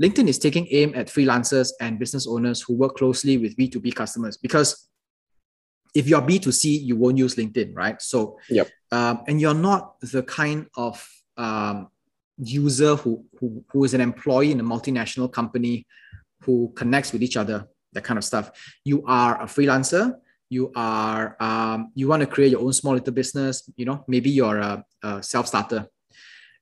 LinkedIn 0.00 0.28
is 0.28 0.38
taking 0.38 0.68
aim 0.70 0.92
at 0.94 1.08
freelancers 1.08 1.72
and 1.80 1.98
business 1.98 2.26
owners 2.28 2.62
who 2.62 2.74
work 2.74 2.96
closely 2.96 3.36
with 3.36 3.56
B2B 3.56 3.96
customers 3.96 4.36
because 4.36 4.88
if 5.94 6.06
you're 6.06 6.22
B2C, 6.22 6.84
you 6.84 6.96
won't 6.96 7.18
use 7.18 7.34
LinkedIn, 7.34 7.74
right? 7.74 8.00
So, 8.00 8.38
yep. 8.48 8.68
Um, 8.92 9.22
and 9.26 9.40
you're 9.40 9.54
not 9.54 9.98
the 10.00 10.22
kind 10.22 10.66
of 10.76 11.04
um, 11.38 11.88
user 12.36 12.96
who, 12.96 13.24
who, 13.38 13.64
who 13.72 13.84
is 13.84 13.94
an 13.94 14.00
employee 14.00 14.52
in 14.52 14.60
a 14.60 14.64
multinational 14.64 15.32
company 15.32 15.86
who 16.42 16.72
connects 16.76 17.12
with 17.12 17.22
each 17.22 17.36
other, 17.36 17.66
that 17.94 18.04
kind 18.04 18.18
of 18.18 18.24
stuff. 18.24 18.50
You 18.84 19.04
are 19.06 19.40
a 19.40 19.46
freelancer. 19.46 20.14
You 20.50 20.72
are 20.76 21.36
um, 21.40 21.92
you 21.94 22.08
want 22.08 22.20
to 22.20 22.26
create 22.26 22.52
your 22.52 22.62
own 22.62 22.72
small 22.72 22.94
little 22.94 23.12
business. 23.12 23.68
You 23.76 23.84
know, 23.84 24.04
maybe 24.08 24.30
you're 24.30 24.58
a, 24.58 24.84
a 25.02 25.22
self 25.22 25.46
starter, 25.46 25.86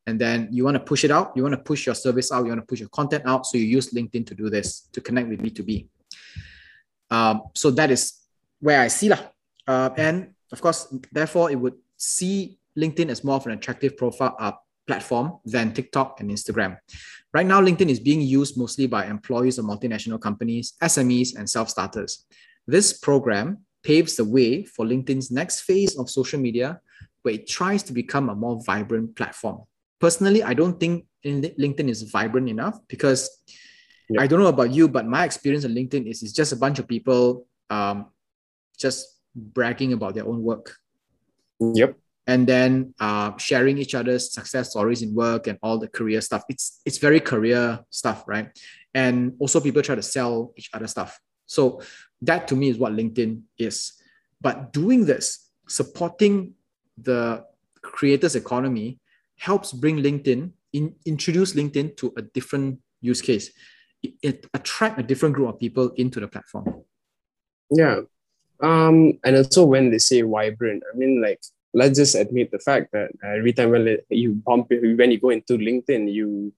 and 0.06 0.20
then 0.20 0.48
you 0.50 0.64
want 0.64 0.74
to 0.74 0.80
push 0.80 1.04
it 1.04 1.12
out. 1.12 1.32
You 1.36 1.42
want 1.42 1.54
to 1.54 1.62
push 1.62 1.86
your 1.86 1.94
service 1.94 2.32
out. 2.32 2.42
You 2.44 2.48
want 2.48 2.62
to 2.62 2.66
push 2.66 2.80
your 2.80 2.88
content 2.88 3.24
out. 3.26 3.46
So 3.46 3.58
you 3.58 3.64
use 3.64 3.92
LinkedIn 3.92 4.26
to 4.26 4.34
do 4.34 4.50
this 4.50 4.88
to 4.92 5.00
connect 5.00 5.28
with 5.28 5.40
B 5.40 5.50
two 5.50 5.62
B. 5.62 5.88
Um, 7.10 7.42
so 7.54 7.70
that 7.70 7.90
is 7.92 8.14
where 8.58 8.80
I 8.80 8.88
see 8.88 9.08
lah. 9.08 9.20
Uh, 9.68 9.90
and 9.96 10.34
of 10.50 10.60
course, 10.60 10.92
therefore, 11.12 11.52
it 11.52 11.56
would 11.56 11.74
see 11.96 12.58
LinkedIn 12.76 13.08
as 13.10 13.22
more 13.22 13.36
of 13.36 13.46
an 13.46 13.52
attractive 13.52 13.96
profile 13.96 14.34
uh, 14.40 14.52
platform 14.86 15.38
than 15.44 15.72
TikTok 15.72 16.20
and 16.20 16.30
Instagram. 16.30 16.78
Right 17.32 17.46
now, 17.46 17.60
LinkedIn 17.60 17.88
is 17.88 18.00
being 18.00 18.20
used 18.20 18.56
mostly 18.56 18.86
by 18.86 19.06
employees 19.06 19.58
of 19.58 19.64
multinational 19.64 20.20
companies, 20.20 20.74
SMEs, 20.82 21.36
and 21.36 21.48
self 21.48 21.68
starters. 21.68 22.24
This 22.66 22.92
program 22.92 23.58
paves 23.82 24.16
the 24.16 24.24
way 24.24 24.64
for 24.64 24.84
LinkedIn's 24.84 25.30
next 25.30 25.62
phase 25.62 25.96
of 25.98 26.10
social 26.10 26.40
media, 26.40 26.80
where 27.22 27.34
it 27.34 27.46
tries 27.46 27.82
to 27.84 27.92
become 27.92 28.28
a 28.28 28.34
more 28.34 28.62
vibrant 28.64 29.14
platform. 29.16 29.62
Personally, 30.00 30.42
I 30.42 30.54
don't 30.54 30.78
think 30.78 31.06
LinkedIn 31.24 31.88
is 31.88 32.02
vibrant 32.02 32.48
enough 32.48 32.78
because 32.88 33.28
yep. 34.08 34.22
I 34.22 34.26
don't 34.26 34.40
know 34.40 34.46
about 34.46 34.72
you, 34.72 34.88
but 34.88 35.06
my 35.06 35.24
experience 35.24 35.64
on 35.64 35.72
LinkedIn 35.72 36.08
is 36.08 36.22
it's 36.22 36.32
just 36.32 36.52
a 36.52 36.56
bunch 36.56 36.78
of 36.78 36.86
people 36.86 37.46
um, 37.70 38.06
just 38.78 39.06
bragging 39.34 39.92
about 39.92 40.14
their 40.14 40.26
own 40.26 40.42
work. 40.42 40.76
Yep 41.60 41.96
and 42.26 42.46
then 42.46 42.94
uh, 42.98 43.36
sharing 43.36 43.78
each 43.78 43.94
other's 43.94 44.32
success 44.32 44.70
stories 44.70 45.02
in 45.02 45.14
work 45.14 45.46
and 45.46 45.58
all 45.62 45.78
the 45.78 45.88
career 45.88 46.20
stuff. 46.20 46.44
It's 46.48 46.80
it's 46.84 46.98
very 46.98 47.20
career 47.20 47.80
stuff, 47.90 48.24
right? 48.26 48.48
And 48.94 49.34
also 49.38 49.60
people 49.60 49.82
try 49.82 49.94
to 49.94 50.02
sell 50.02 50.52
each 50.56 50.70
other 50.72 50.86
stuff. 50.86 51.20
So 51.46 51.82
that 52.22 52.48
to 52.48 52.56
me 52.56 52.68
is 52.68 52.78
what 52.78 52.92
LinkedIn 52.92 53.42
is. 53.58 53.92
But 54.40 54.72
doing 54.72 55.06
this, 55.06 55.50
supporting 55.68 56.54
the 56.98 57.44
creators 57.82 58.34
economy 58.34 58.98
helps 59.38 59.72
bring 59.72 59.98
LinkedIn 59.98 60.50
in 60.72 60.94
introduce 61.04 61.54
LinkedIn 61.54 61.96
to 61.98 62.12
a 62.16 62.22
different 62.22 62.80
use 63.00 63.22
case. 63.22 63.50
It, 64.02 64.14
it 64.22 64.46
attract 64.52 64.98
a 64.98 65.02
different 65.02 65.34
group 65.34 65.48
of 65.48 65.60
people 65.60 65.90
into 65.96 66.18
the 66.20 66.28
platform. 66.28 66.82
Yeah. 67.70 68.00
Um, 68.60 69.18
and 69.22 69.36
also 69.36 69.64
when 69.66 69.90
they 69.90 69.98
say 69.98 70.22
vibrant, 70.22 70.82
I 70.92 70.96
mean 70.96 71.22
like 71.22 71.40
let's 71.76 71.98
just 71.98 72.14
admit 72.14 72.50
the 72.50 72.58
fact 72.58 72.90
that 72.92 73.10
every 73.22 73.52
time 73.52 73.70
when 73.70 73.98
you 74.08 74.32
bump 74.32 74.68
when 74.70 75.10
you 75.10 75.20
go 75.20 75.30
into 75.30 75.58
LinkedIn, 75.58 76.12
you 76.12 76.52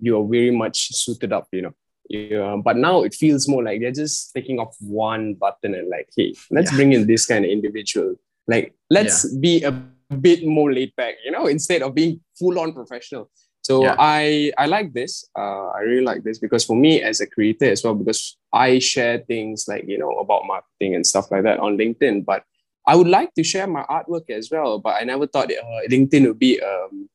you 0.00 0.18
are 0.18 0.26
very 0.26 0.50
much 0.50 0.94
suited 0.94 1.32
up, 1.32 1.48
you 1.52 1.62
know. 1.62 1.74
Yeah, 2.08 2.56
but 2.62 2.76
now 2.76 3.02
it 3.02 3.14
feels 3.14 3.48
more 3.48 3.62
like 3.62 3.80
they're 3.80 3.92
just 3.92 4.32
taking 4.34 4.58
off 4.58 4.74
one 4.80 5.34
button 5.34 5.74
and 5.74 5.88
like, 5.88 6.08
hey, 6.16 6.34
let's 6.50 6.70
yeah. 6.70 6.76
bring 6.76 6.92
in 6.92 7.06
this 7.06 7.26
kind 7.26 7.44
of 7.44 7.50
individual. 7.50 8.16
Like, 8.46 8.74
let's 8.90 9.24
yeah. 9.24 9.40
be 9.40 9.62
a 9.64 9.72
bit 10.16 10.46
more 10.46 10.72
laid 10.72 10.94
back, 10.96 11.14
you 11.24 11.30
know, 11.30 11.46
instead 11.46 11.82
of 11.82 11.94
being 11.94 12.20
full 12.38 12.58
on 12.58 12.72
professional. 12.72 13.30
So 13.62 13.84
yeah. 13.84 13.96
I 13.98 14.52
I 14.58 14.66
like 14.66 14.92
this. 14.92 15.26
Uh, 15.36 15.68
I 15.68 15.80
really 15.80 16.04
like 16.04 16.22
this 16.24 16.38
because 16.38 16.64
for 16.64 16.76
me 16.76 17.02
as 17.02 17.20
a 17.20 17.26
creator 17.26 17.70
as 17.70 17.82
well, 17.84 17.94
because 17.94 18.36
I 18.52 18.78
share 18.78 19.18
things 19.18 19.64
like 19.68 19.84
you 19.86 19.98
know 19.98 20.12
about 20.24 20.46
marketing 20.46 20.94
and 20.94 21.06
stuff 21.06 21.30
like 21.30 21.44
that 21.44 21.60
on 21.60 21.78
LinkedIn. 21.78 22.24
But 22.24 22.44
I 22.86 22.96
would 22.96 23.08
like 23.08 23.34
to 23.34 23.44
share 23.44 23.66
my 23.66 23.82
artwork 23.84 24.28
as 24.30 24.50
well, 24.50 24.78
but 24.78 25.00
I 25.00 25.04
never 25.04 25.26
thought 25.26 25.50
uh, 25.50 25.88
LinkedIn 25.90 26.26
would 26.26 26.38
be 26.38 26.60
um, 26.60 27.08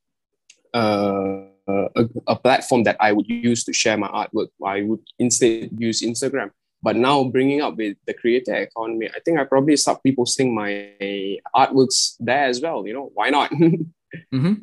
uh, 0.74 1.44
a, 1.68 2.10
a 2.28 2.36
platform 2.36 2.84
that 2.84 2.98
I 3.00 3.12
would 3.12 3.28
use 3.28 3.64
to 3.66 3.74
share 3.74 3.98
my 3.98 4.08
artwork. 4.08 4.50
I 4.66 4.82
would 4.82 5.02
instead 5.20 5.70
use 5.78 6.02
Instagram. 6.02 6.52
But 6.82 6.96
now 6.96 7.26
bringing 7.26 7.62
up 7.62 7.76
with 7.76 7.98
the 8.08 8.14
creator 8.14 8.56
economy, 8.56 9.10
I 9.14 9.20
think 9.20 9.38
I 9.38 9.44
probably 9.44 9.76
start 9.76 10.00
posting 10.16 10.56
my 10.56 10.94
artworks 11.56 12.16
there 12.20 12.46
as 12.46 12.62
well. 12.62 12.88
You 12.88 12.94
know, 12.94 13.12
why 13.14 13.30
not? 13.30 13.52
mm-hmm. 14.34 14.54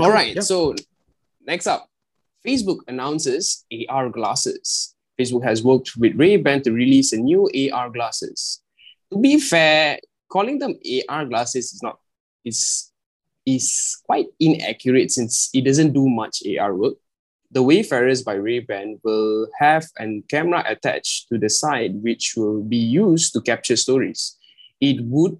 All 0.00 0.10
right. 0.10 0.34
Yep. 0.34 0.44
So 0.44 0.74
next 1.46 1.66
up, 1.66 1.86
Facebook 2.46 2.78
announces 2.88 3.64
AR 3.88 4.08
glasses. 4.08 4.94
Facebook 5.20 5.44
has 5.44 5.62
worked 5.62 5.96
with 5.98 6.16
Ray-Ban 6.16 6.62
to 6.62 6.72
release 6.72 7.12
a 7.12 7.18
new 7.18 7.50
AR 7.72 7.90
glasses 7.90 8.62
to 9.12 9.18
be 9.18 9.38
fair, 9.38 9.98
calling 10.30 10.58
them 10.58 10.74
AR 11.08 11.24
glasses 11.26 11.72
is 11.72 11.82
not 11.82 11.98
is 12.44 12.90
is 13.46 13.98
quite 14.04 14.26
inaccurate 14.38 15.10
since 15.10 15.50
it 15.52 15.64
doesn't 15.64 15.92
do 15.92 16.08
much 16.08 16.42
AR 16.58 16.74
work. 16.74 16.94
The 17.52 17.62
Wayfarers 17.62 18.22
by 18.22 18.34
Ray-Ban 18.34 19.00
will 19.02 19.48
have 19.58 19.84
a 19.98 20.22
camera 20.28 20.62
attached 20.68 21.28
to 21.30 21.38
the 21.38 21.48
side 21.48 21.94
which 22.02 22.34
will 22.36 22.62
be 22.62 22.76
used 22.76 23.32
to 23.32 23.40
capture 23.40 23.74
stories. 23.74 24.36
It 24.80 25.00
would 25.02 25.36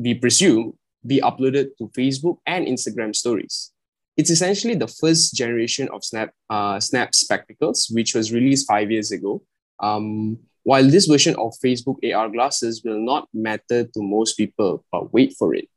be 0.00 0.14
presumed 0.14 0.74
be 1.06 1.20
uploaded 1.20 1.76
to 1.78 1.88
Facebook 1.88 2.38
and 2.46 2.66
Instagram 2.66 3.14
stories. 3.14 3.72
It's 4.16 4.30
essentially 4.30 4.74
the 4.74 4.88
first 4.88 5.34
generation 5.34 5.88
of 5.92 6.04
Snap 6.04 6.30
uh, 6.48 6.78
Snap 6.80 7.14
spectacles, 7.14 7.90
which 7.90 8.14
was 8.14 8.32
released 8.32 8.66
five 8.66 8.90
years 8.90 9.10
ago. 9.10 9.42
Um, 9.80 10.38
while 10.64 10.88
this 10.88 11.06
version 11.06 11.36
of 11.36 11.52
Facebook 11.64 12.00
AR 12.02 12.28
glasses 12.28 12.82
will 12.82 12.98
not 12.98 13.28
matter 13.32 13.84
to 13.84 14.02
most 14.02 14.34
people, 14.34 14.84
but 14.90 15.12
wait 15.12 15.34
for 15.38 15.54
it. 15.54 15.68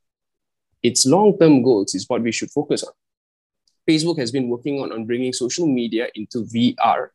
Its 0.82 1.06
long 1.06 1.38
term 1.38 1.62
goals 1.62 1.94
is 1.94 2.06
what 2.08 2.22
we 2.22 2.32
should 2.32 2.50
focus 2.50 2.84
on. 2.84 2.94
Facebook 3.88 4.18
has 4.18 4.32
been 4.32 4.50
working 4.50 4.82
on, 4.82 4.92
on 4.92 5.06
bringing 5.06 5.34
social 5.34 5.68
media 5.68 6.08
into 6.16 6.44
VR, 6.44 7.10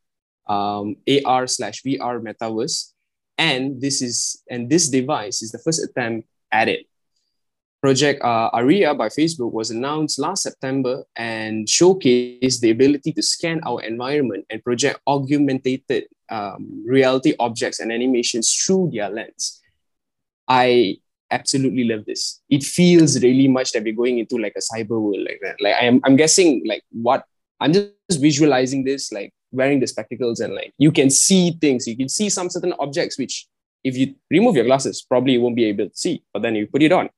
um, 0.47 0.97
AR 1.25 1.47
slash 1.47 1.83
VR 1.83 2.21
metaverse, 2.21 2.93
and 3.39 3.81
this 3.81 4.03
is 4.03 4.43
and 4.49 4.69
this 4.69 4.89
device 4.89 5.43
is 5.43 5.51
the 5.51 5.59
first 5.59 5.83
attempt 5.83 6.29
at 6.53 6.69
it. 6.69 6.87
Project 7.81 8.23
uh, 8.23 8.49
Aria 8.53 8.95
by 8.95 9.09
Facebook 9.09 9.51
was 9.51 9.71
announced 9.71 10.19
last 10.19 10.45
September 10.45 11.03
and 11.17 11.67
showcased 11.67 12.61
the 12.61 12.71
ability 12.71 13.13
to 13.13 13.23
scan 13.23 13.61
our 13.67 13.83
environment 13.83 14.47
and 14.51 14.63
project 14.63 15.01
augmented 15.07 16.05
um, 16.33 16.85
reality 16.87 17.35
objects 17.39 17.81
and 17.81 17.93
animations 17.93 18.55
through 18.55 18.91
their 18.93 19.11
lens. 19.11 19.61
I 20.49 20.97
absolutely 21.31 21.85
love 21.85 22.05
this. 22.05 22.41
It 22.49 22.63
feels 22.63 23.23
really 23.23 23.49
much 23.49 23.73
that 23.73 23.85
we're 23.85 23.95
going 23.95 24.19
into 24.19 24.39
like 24.39 24.55
a 24.57 24.75
cyber 24.75 25.01
world 25.01 25.21
like 25.21 25.41
that. 25.43 25.61
Like 25.61 25.77
I'm, 25.81 26.01
I'm 26.05 26.17
guessing 26.17 26.63
like 26.67 26.83
what 26.91 27.25
I'm 27.61 27.73
just 27.73 28.21
visualizing 28.21 28.85
this 28.85 29.13
like 29.13 29.33
wearing 29.53 29.81
the 29.81 29.87
spectacles 29.87 30.41
and 30.41 30.55
like 30.55 30.73
you 30.79 30.91
can 30.91 31.11
see 31.11 31.53
things. 31.61 31.87
You 31.87 31.97
can 31.97 32.09
see 32.09 32.29
some 32.29 32.51
certain 32.51 32.75
objects 32.79 33.19
which 33.19 33.47
if 33.85 33.97
you 33.97 34.15
remove 34.31 34.57
your 34.57 34.65
glasses 34.65 35.03
probably 35.03 35.35
you 35.35 35.41
won't 35.41 35.57
be 35.57 35.67
able 35.67 35.89
to 35.89 35.97
see. 35.97 36.25
But 36.33 36.43
then 36.43 36.55
you 36.55 36.67
put 36.67 36.83
it 36.83 36.93
on 36.93 37.11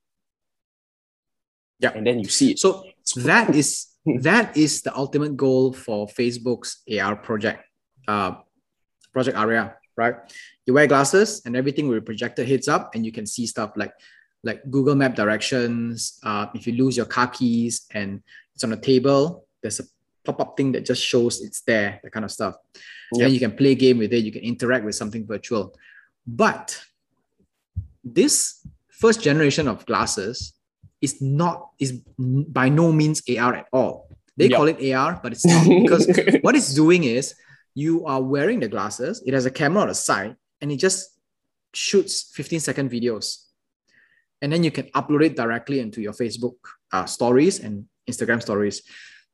yeah. 1.79 1.93
And 1.95 2.07
then 2.07 2.19
you 2.19 2.29
see 2.29 2.53
it. 2.53 2.59
So 2.59 2.85
that 3.17 3.55
is 3.55 3.89
that 4.23 4.57
is 4.57 4.83
the 4.83 4.95
ultimate 4.97 5.37
goal 5.37 5.73
for 5.73 6.07
Facebook's 6.07 6.83
AR 6.91 7.17
project, 7.17 7.65
uh, 8.09 8.35
Project 9.15 9.37
Aria, 9.39 9.77
right? 9.97 10.17
You 10.67 10.75
wear 10.75 10.87
glasses 10.87 11.41
and 11.47 11.57
everything 11.57 11.89
will 11.89 12.01
be 12.01 12.05
projected 12.05 12.49
heads 12.49 12.69
up 12.69 12.95
and 12.95 13.07
you 13.07 13.13
can 13.13 13.27
see 13.27 13.47
stuff 13.47 13.71
like 13.77 13.93
like 14.43 14.61
Google 14.71 14.95
Map 14.95 15.15
directions. 15.15 16.19
Uh, 16.23 16.47
if 16.55 16.67
you 16.67 16.75
lose 16.75 16.97
your 16.99 17.07
car 17.07 17.29
keys 17.29 17.87
and 17.93 18.21
it's 18.55 18.63
on 18.65 18.73
a 18.73 18.77
table, 18.77 19.47
there's 19.63 19.81
a 19.81 19.85
pop-up 20.25 20.57
thing 20.57 20.73
that 20.73 20.85
just 20.85 21.03
shows 21.03 21.41
it's 21.43 21.63
there, 21.63 21.99
that 22.03 22.13
kind 22.13 22.25
of 22.25 22.31
stuff. 22.31 22.55
Yep. 23.15 23.25
And 23.25 23.33
you 23.33 23.41
can 23.41 23.53
play 23.57 23.75
game 23.75 23.99
with 23.99 24.13
it, 24.13 24.23
you 24.25 24.33
can 24.33 24.43
interact 24.43 24.85
with 24.85 24.95
something 24.97 25.27
virtual. 25.27 25.75
But 26.27 26.79
this 28.03 28.67
first 28.89 29.23
generation 29.23 29.69
of 29.69 29.87
glasses 29.87 30.53
is 31.01 31.21
not 31.21 31.71
is 31.79 31.93
by 32.59 32.69
no 32.69 32.93
means 32.93 33.23
AR 33.29 33.55
at 33.55 33.69
all. 33.73 34.09
They 34.37 34.49
Yep. 34.49 34.57
call 34.57 34.69
it 34.69 34.93
AR, 34.93 35.21
but 35.23 35.33
it's 35.33 35.47
not 35.47 35.65
because 35.69 36.05
what 36.43 36.55
it's 36.57 36.75
doing 36.75 37.05
is 37.05 37.35
you 37.75 38.07
are 38.07 38.23
wearing 38.23 38.61
the 38.61 38.69
glasses, 38.69 39.23
it 39.27 39.35
has 39.35 39.47
a 39.47 39.51
camera 39.51 39.83
on 39.83 39.89
the 39.89 39.95
side, 39.95 40.37
and 40.61 40.71
it 40.71 40.77
just 40.77 41.19
shoots 41.73 42.31
15 42.35 42.61
second 42.61 42.91
videos. 42.91 43.47
And 44.41 44.53
then 44.53 44.63
you 44.63 44.71
can 44.71 44.87
upload 44.95 45.25
it 45.25 45.37
directly 45.37 45.81
into 45.81 46.01
your 46.01 46.13
Facebook 46.13 46.55
uh, 46.93 47.05
stories 47.07 47.61
and 47.61 47.87
Instagram 48.09 48.41
stories. 48.43 48.83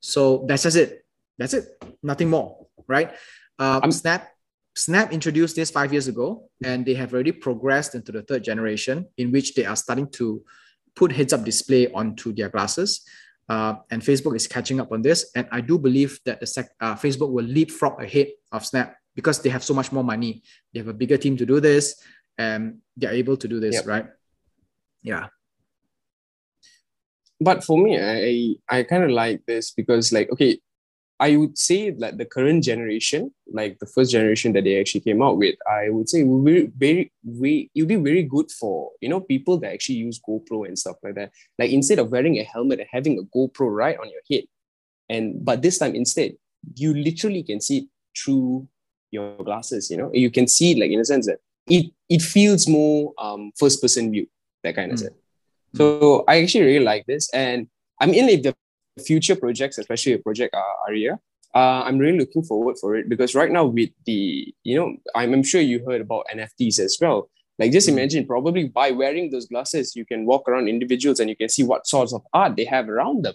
So 0.00 0.44
that's 0.48 0.62
just 0.62 0.76
it. 0.76 1.04
That's 1.36 1.54
it. 1.54 1.66
Nothing 2.02 2.30
more, 2.30 2.66
right? 2.86 3.12
Uh, 3.58 3.80
I'm- 3.82 3.92
Snap 3.92 4.28
Snap 4.76 5.12
introduced 5.12 5.56
this 5.56 5.70
five 5.70 5.92
years 5.92 6.06
ago, 6.06 6.48
and 6.64 6.86
they 6.86 6.94
have 6.94 7.12
already 7.12 7.32
progressed 7.32 7.94
into 7.96 8.12
the 8.12 8.22
third 8.22 8.44
generation, 8.44 9.06
in 9.18 9.32
which 9.32 9.54
they 9.54 9.64
are 9.64 9.74
starting 9.76 10.08
to 10.12 10.42
put 10.94 11.10
heads-up 11.12 11.44
display 11.44 11.90
onto 11.92 12.32
their 12.32 12.48
glasses. 12.48 13.02
Uh, 13.50 13.74
and 13.90 13.98
Facebook 13.98 14.36
is 14.38 14.46
catching 14.46 14.78
up 14.78 14.92
on 14.94 15.02
this, 15.02 15.34
and 15.34 15.42
I 15.50 15.58
do 15.60 15.74
believe 15.74 16.22
that 16.22 16.38
the 16.38 16.46
sec- 16.46 16.70
uh, 16.78 16.94
Facebook 16.94 17.34
will 17.34 17.44
leapfrog 17.44 17.98
ahead 18.00 18.28
of 18.54 18.62
Snap 18.64 18.94
because 19.18 19.42
they 19.42 19.50
have 19.50 19.64
so 19.66 19.74
much 19.74 19.90
more 19.90 20.04
money. 20.06 20.46
They 20.70 20.78
have 20.78 20.86
a 20.86 20.94
bigger 20.94 21.18
team 21.18 21.34
to 21.36 21.44
do 21.44 21.58
this, 21.58 21.98
and 22.38 22.78
they're 22.96 23.10
able 23.18 23.34
to 23.42 23.48
do 23.50 23.58
this, 23.58 23.74
Yep. 23.82 23.86
right? 23.90 24.06
Yeah. 25.02 25.26
but 27.40 27.64
for 27.64 27.78
me, 27.78 27.98
I 27.98 28.54
I 28.68 28.84
kind 28.84 29.02
of 29.02 29.10
like 29.10 29.42
this 29.50 29.72
because 29.72 30.12
like 30.12 30.30
okay, 30.30 30.60
I 31.20 31.36
would 31.36 31.58
say 31.58 31.90
that 31.90 32.16
the 32.16 32.24
current 32.24 32.64
generation, 32.64 33.30
like 33.52 33.78
the 33.78 33.84
first 33.86 34.10
generation 34.10 34.54
that 34.54 34.64
they 34.64 34.80
actually 34.80 35.02
came 35.02 35.20
out 35.20 35.36
with, 35.36 35.54
I 35.70 35.90
would 35.90 36.08
say 36.08 36.24
will 36.24 36.42
be 36.42 36.72
very 36.78 37.12
very 37.22 37.70
it'll 37.74 37.86
be 37.86 37.96
very 37.96 38.22
good 38.22 38.50
for 38.50 38.90
you 39.02 39.10
know 39.10 39.20
people 39.20 39.58
that 39.58 39.72
actually 39.74 39.96
use 39.96 40.18
GoPro 40.26 40.66
and 40.66 40.78
stuff 40.78 40.96
like 41.02 41.16
that. 41.16 41.30
Like 41.58 41.70
instead 41.72 41.98
of 41.98 42.10
wearing 42.10 42.38
a 42.38 42.42
helmet 42.44 42.80
and 42.80 42.88
having 42.90 43.18
a 43.18 43.22
GoPro 43.36 43.68
right 43.82 43.98
on 43.98 44.08
your 44.08 44.22
head, 44.30 44.44
and 45.10 45.44
but 45.44 45.60
this 45.60 45.78
time 45.78 45.94
instead 45.94 46.32
you 46.76 46.94
literally 46.94 47.42
can 47.42 47.60
see 47.60 47.78
it 47.78 47.84
through 48.18 48.66
your 49.10 49.36
glasses. 49.44 49.90
You 49.90 49.98
know, 49.98 50.10
you 50.14 50.30
can 50.30 50.46
see 50.46 50.74
like 50.74 50.90
in 50.90 51.00
a 51.00 51.04
sense 51.04 51.26
that 51.26 51.40
it 51.68 51.92
it 52.08 52.22
feels 52.22 52.66
more 52.66 53.12
um 53.18 53.52
first 53.58 53.82
person 53.82 54.10
view 54.10 54.26
that 54.64 54.74
kind 54.74 54.90
of 54.92 54.98
Mm. 54.98 55.02
sense. 55.02 55.14
So 55.76 56.24
I 56.26 56.42
actually 56.42 56.64
really 56.64 56.84
like 56.84 57.04
this, 57.06 57.28
and 57.34 57.68
I 58.00 58.06
mean 58.06 58.28
if 58.28 58.42
the 58.42 58.54
future 59.00 59.34
projects, 59.36 59.78
especially 59.78 60.12
a 60.14 60.18
project 60.18 60.54
uh, 60.54 60.86
Aria. 60.86 61.18
Uh, 61.54 61.82
I'm 61.86 61.98
really 61.98 62.18
looking 62.18 62.44
forward 62.44 62.76
for 62.80 62.94
it 62.96 63.08
because 63.08 63.34
right 63.34 63.50
now 63.50 63.64
with 63.64 63.90
the 64.06 64.54
you 64.62 64.76
know 64.78 64.96
I'm, 65.16 65.32
I'm 65.34 65.42
sure 65.42 65.60
you 65.60 65.84
heard 65.84 66.00
about 66.00 66.26
NFTs 66.32 66.78
as 66.78 66.96
well. 67.00 67.28
Like 67.58 67.72
just 67.72 67.88
Mm. 67.88 67.92
imagine 67.94 68.26
probably 68.26 68.68
by 68.68 68.92
wearing 68.92 69.30
those 69.30 69.46
glasses, 69.46 69.94
you 69.96 70.04
can 70.06 70.24
walk 70.26 70.48
around 70.48 70.68
individuals 70.68 71.18
and 71.20 71.28
you 71.28 71.36
can 71.36 71.48
see 71.48 71.64
what 71.64 71.86
sorts 71.86 72.12
of 72.14 72.22
art 72.32 72.56
they 72.56 72.64
have 72.64 72.88
around 72.88 73.24
them, 73.24 73.34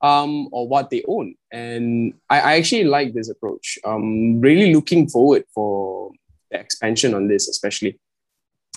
um, 0.00 0.48
or 0.52 0.66
what 0.68 0.88
they 0.90 1.02
own. 1.08 1.34
And 1.52 2.14
I, 2.30 2.40
I 2.40 2.52
actually 2.58 2.84
like 2.84 3.12
this 3.14 3.28
approach. 3.28 3.78
I'm 3.84 4.40
really 4.40 4.72
looking 4.72 5.08
forward 5.08 5.44
for 5.54 6.12
the 6.50 6.58
expansion 6.60 7.12
on 7.14 7.26
this, 7.28 7.48
especially. 7.48 7.98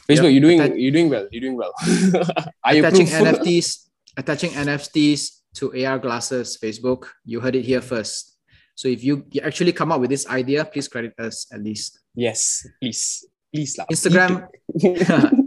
Facebook, 0.09 0.23
Yep, 0.23 0.31
you're 0.33 0.41
doing 0.41 0.59
atta- 0.61 0.79
you're 0.81 0.91
doing 0.91 1.09
well. 1.09 1.27
You're 1.31 1.41
doing 1.41 1.55
well. 1.55 1.73
Attaching. 2.65 3.05
NFTs, 3.05 3.85
attaching 4.17 4.49
NFTs 4.51 5.38
to 5.55 5.85
AR 5.85 5.99
glasses, 5.99 6.57
Facebook. 6.61 7.07
You 7.25 7.39
heard 7.39 7.55
it 7.55 7.63
here 7.63 7.81
first. 7.81 8.37
So 8.75 8.87
if 8.87 9.03
you, 9.03 9.25
actually 9.43 9.73
come 9.73 9.91
up 9.91 9.99
with 9.99 10.09
this 10.09 10.27
idea, 10.27 10.63
please 10.63 10.87
credit 10.87 11.13
us 11.19 11.47
at 11.51 11.61
least. 11.61 11.99
Yes, 12.15 12.65
please, 12.81 13.25
please 13.53 13.77
lah. 13.77 13.85
Instagram- 13.91 14.47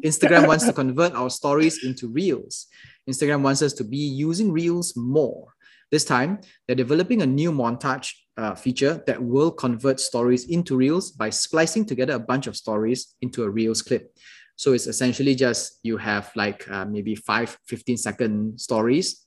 Instagram 0.04 0.46
wants 0.46 0.66
to 0.66 0.72
convert 0.82 1.14
our 1.14 1.30
stories 1.30 1.84
into 1.84 2.08
reels. 2.08 2.66
Instagram 3.08 3.40
wants 3.40 3.62
us 3.62 3.72
to 3.74 3.84
be 3.84 3.96
using 3.96 4.52
reels 4.52 4.94
more. 4.96 5.54
This 5.90 6.04
time, 6.04 6.40
they're 6.66 6.76
developing 6.76 7.22
a 7.22 7.26
new 7.26 7.52
montage 7.52 8.12
uh, 8.36 8.54
feature 8.54 9.02
that 9.06 9.22
will 9.22 9.50
convert 9.50 10.00
stories 10.00 10.48
into 10.48 10.76
reels 10.76 11.10
by 11.10 11.30
splicing 11.30 11.84
together 11.84 12.14
a 12.14 12.18
bunch 12.18 12.46
of 12.46 12.56
stories 12.56 13.14
into 13.20 13.44
a 13.44 13.50
reels 13.50 13.82
clip. 13.82 14.14
So 14.56 14.72
it's 14.72 14.86
essentially 14.86 15.34
just 15.34 15.80
you 15.82 15.96
have 15.96 16.30
like 16.36 16.70
uh, 16.70 16.84
maybe 16.84 17.14
five, 17.14 17.58
15 17.66 17.96
second 17.96 18.60
stories, 18.60 19.26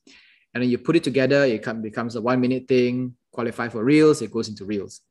and 0.56 0.64
then 0.64 0.70
you 0.70 0.78
put 0.78 0.96
it 0.96 1.04
together, 1.04 1.44
it 1.44 1.62
come, 1.62 1.82
becomes 1.82 2.16
a 2.16 2.22
one 2.22 2.40
minute 2.40 2.66
thing, 2.66 3.14
qualify 3.32 3.68
for 3.68 3.84
reels, 3.84 4.22
it 4.22 4.32
goes 4.32 4.48
into 4.48 4.64
reels. 4.64 5.02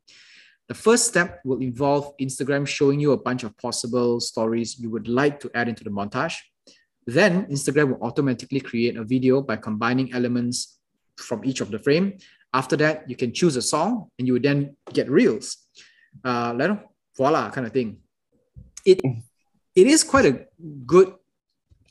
The 0.68 0.74
first 0.74 1.06
step 1.06 1.40
will 1.44 1.60
involve 1.60 2.16
Instagram 2.16 2.66
showing 2.66 2.98
you 2.98 3.12
a 3.12 3.18
bunch 3.18 3.44
of 3.44 3.56
possible 3.58 4.18
stories 4.20 4.80
you 4.80 4.88
would 4.88 5.06
like 5.06 5.38
to 5.40 5.50
add 5.54 5.68
into 5.68 5.84
the 5.84 5.90
montage. 5.90 6.36
Then 7.06 7.44
Instagram 7.46 7.90
will 7.90 8.02
automatically 8.02 8.60
create 8.60 8.96
a 8.96 9.04
video 9.04 9.42
by 9.42 9.56
combining 9.56 10.14
elements 10.14 10.78
from 11.18 11.44
each 11.44 11.60
of 11.60 11.70
the 11.70 11.78
frame. 11.78 12.16
After 12.54 12.76
that, 12.76 13.10
you 13.10 13.14
can 13.14 13.34
choose 13.34 13.56
a 13.56 13.62
song 13.62 14.08
and 14.18 14.26
you 14.26 14.32
would 14.32 14.42
then 14.42 14.74
get 14.94 15.10
reels. 15.10 15.58
Uh, 16.24 16.54
voila, 17.14 17.50
kind 17.50 17.66
of 17.66 17.72
thing. 17.74 17.98
It 18.86 19.02
it 19.74 19.86
is 19.86 20.02
quite 20.04 20.24
a 20.24 20.46
good 20.86 21.14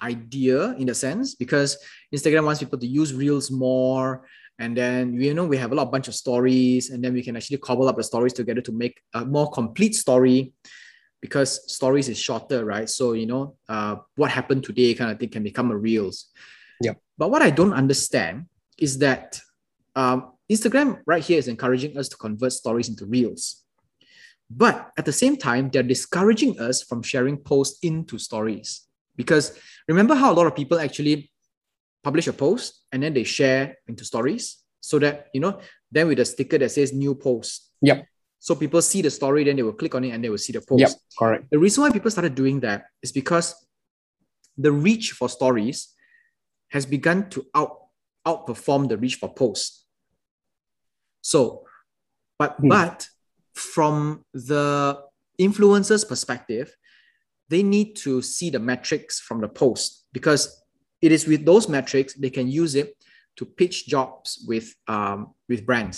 idea 0.04 0.74
in 0.74 0.90
a 0.90 0.94
sense 0.94 1.36
because 1.36 1.78
Instagram 2.14 2.46
wants 2.46 2.60
people 2.60 2.80
to 2.80 2.88
use 2.88 3.14
reels 3.14 3.50
more. 3.50 4.28
And 4.60 4.78
then 4.78 5.20
you 5.20 5.34
know 5.34 5.46
we 5.46 5.58
have 5.58 5.72
a 5.72 5.76
lot 5.76 5.88
of 5.88 5.92
bunch 5.92 6.08
of 6.08 6.14
stories, 6.14 6.92
and 6.92 7.04
then 7.04 7.14
we 7.14 7.24
can 7.24 7.36
actually 7.36 7.58
cobble 7.58 7.88
up 7.88 7.98
the 7.98 8.04
stories 8.04 8.34
together 8.34 8.62
to 8.62 8.72
make 8.72 9.02
a 9.14 9.26
more 9.26 9.50
complete 9.50 9.96
story 9.96 10.54
because 11.22 11.74
stories 11.74 12.08
is 12.08 12.20
shorter, 12.20 12.64
right? 12.64 12.88
So 12.88 13.14
you 13.14 13.26
know, 13.26 13.56
uh, 13.68 13.96
what 14.16 14.30
happened 14.30 14.64
today 14.64 14.94
kind 14.94 15.10
of 15.10 15.20
thing 15.20 15.30
can 15.30 15.44
become 15.44 15.72
a 15.72 15.78
reels. 15.78 16.30
Yeah. 16.82 16.94
But 17.18 17.32
what 17.32 17.42
I 17.42 17.50
don't 17.50 17.74
understand 17.74 18.46
is 18.78 19.00
that 19.00 19.40
um, 19.96 20.34
Instagram 20.52 21.00
right 21.08 21.24
here 21.24 21.40
is 21.40 21.48
encouraging 21.48 21.98
us 21.98 22.08
to 22.10 22.18
convert 22.18 22.54
stories 22.54 22.90
into 22.90 23.06
reels, 23.06 23.64
but 24.52 24.92
at 25.00 25.06
the 25.06 25.14
same 25.14 25.36
time 25.36 25.72
they're 25.72 25.82
discouraging 25.82 26.60
us 26.60 26.84
from 26.84 27.02
sharing 27.02 27.38
posts 27.38 27.80
into 27.82 28.20
stories 28.20 28.86
because 29.16 29.58
remember 29.88 30.16
how 30.16 30.32
a 30.32 30.36
lot 30.36 30.48
of 30.48 30.56
people 30.56 30.80
actually 30.80 31.32
publish 32.04 32.28
a 32.28 32.34
post 32.34 32.84
and 32.92 33.04
then 33.04 33.14
they 33.14 33.24
share 33.24 33.78
into 33.88 34.04
stories 34.04 34.64
so 34.80 35.00
that 35.00 35.28
you 35.34 35.40
know 35.40 35.60
then 35.92 36.08
with 36.08 36.20
a 36.20 36.26
sticker 36.26 36.58
that 36.58 36.72
says 36.72 36.92
new 36.94 37.16
post. 37.16 37.72
Yep. 37.82 38.06
So 38.40 38.56
people 38.56 38.82
see 38.82 39.02
the 39.02 39.10
story, 39.10 39.46
then 39.46 39.56
they 39.56 39.64
will 39.64 39.74
click 39.74 39.96
on 39.96 40.04
it 40.04 40.10
and 40.12 40.22
they 40.22 40.30
will 40.30 40.38
see 40.38 40.52
the 40.52 40.60
post. 40.60 40.82
Yep, 40.82 40.90
correct. 41.18 41.46
The 41.52 41.60
reason 41.60 41.84
why 41.84 41.92
people 41.92 42.12
started 42.12 42.36
doing 42.36 42.60
that 42.62 42.86
is 43.02 43.14
because 43.14 43.56
the 44.58 44.72
reach 44.72 45.12
for 45.12 45.30
stories 45.30 45.94
has 46.70 46.86
begun 46.86 47.30
to 47.30 47.46
out 47.56 47.78
outperform 48.28 48.90
the 48.90 48.98
reach 48.98 49.16
for 49.16 49.34
posts. 49.34 49.86
So, 51.22 51.64
but 52.38 52.56
Hmm. 52.60 52.68
but 52.70 53.08
from 53.54 54.26
the 54.34 55.00
influencer's 55.40 56.04
perspective, 56.04 56.76
they 57.54 57.64
need 57.76 57.90
to 58.06 58.12
see 58.36 58.50
the 58.56 58.60
metrics 58.72 59.14
from 59.28 59.38
the 59.46 59.48
post 59.62 59.86
because 60.18 60.42
it 61.06 61.12
is 61.18 61.24
with 61.32 61.42
those 61.52 61.66
metrics 61.78 62.12
they 62.24 62.30
can 62.38 62.48
use 62.62 62.74
it 62.82 62.90
to 63.38 63.44
pitch 63.60 63.78
jobs 63.94 64.28
with 64.50 64.68
um, 64.94 65.20
with 65.50 65.62
brands 65.70 65.98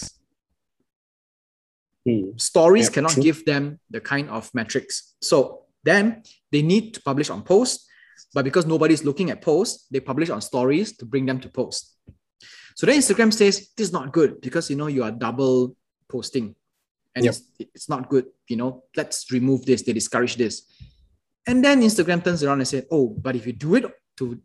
Hmm. 2.08 2.38
stories 2.38 2.86
Yep, 2.86 2.94
cannot 2.96 3.12
true. 3.18 3.24
give 3.28 3.40
them 3.52 3.64
the 3.96 4.00
kind 4.14 4.28
of 4.30 4.44
metrics. 4.54 5.16
So 5.30 5.66
then 5.90 6.22
they 6.52 6.62
need 6.62 6.94
to 6.96 7.00
publish 7.02 7.30
on 7.32 7.42
post, 7.42 7.88
but 8.36 8.44
because 8.46 8.66
nobody's 8.74 9.04
looking 9.04 9.32
at 9.32 9.42
post, 9.42 9.88
they 9.92 10.00
publish 10.12 10.30
on 10.30 10.40
stories 10.42 10.88
to 10.98 11.04
bring 11.12 11.26
them 11.26 11.40
to 11.40 11.50
post. 11.50 11.98
So 12.78 12.86
then 12.86 13.00
Instagram 13.02 13.32
says 13.34 13.56
this 13.76 13.88
is 13.88 13.94
not 13.94 14.14
good 14.14 14.32
because 14.46 14.70
you 14.70 14.76
know 14.80 14.86
you 14.96 15.04
are 15.04 15.12
double 15.28 15.76
posting, 16.08 16.46
and 17.16 17.26
Yep. 17.26 17.34
it's, 17.34 17.42
it's 17.76 17.90
not 17.90 18.02
good. 18.14 18.26
You 18.52 18.58
know, 18.62 18.84
let's 18.96 19.18
remove 19.32 19.66
this. 19.66 19.82
They 19.82 19.94
discourage 19.94 20.36
this, 20.44 20.54
and 21.48 21.64
then 21.64 21.82
Instagram 21.82 22.24
turns 22.24 22.44
around 22.44 22.60
and 22.60 22.68
says, 22.68 22.86
"Oh, 22.92 23.08
but 23.10 23.36
if 23.36 23.46
you 23.48 23.54
do 23.54 23.76
it 23.76 23.86
to 24.18 24.40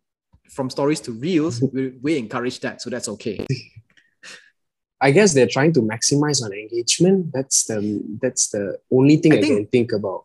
from 0.51 0.69
stories 0.71 1.01
to 1.03 1.13
reels, 1.13 1.63
we, 1.73 1.89
we 2.03 2.19
encourage 2.19 2.61
that, 2.61 2.83
so 2.83 2.91
that's 2.91 3.09
okay." 3.09 3.47
I 5.03 5.11
guess 5.13 5.33
they're 5.33 5.49
trying 5.49 5.73
to 5.75 5.81
maximize 5.81 6.43
on 6.45 6.53
engagement. 6.53 7.33
That's 7.33 7.65
the 7.65 8.03
that's 8.21 8.49
the 8.51 8.79
only 8.93 9.17
thing 9.17 9.33
I 9.33 9.37
I, 9.37 9.41
think- 9.41 9.57
can 9.57 9.67
think 9.67 9.93
about. 9.93 10.25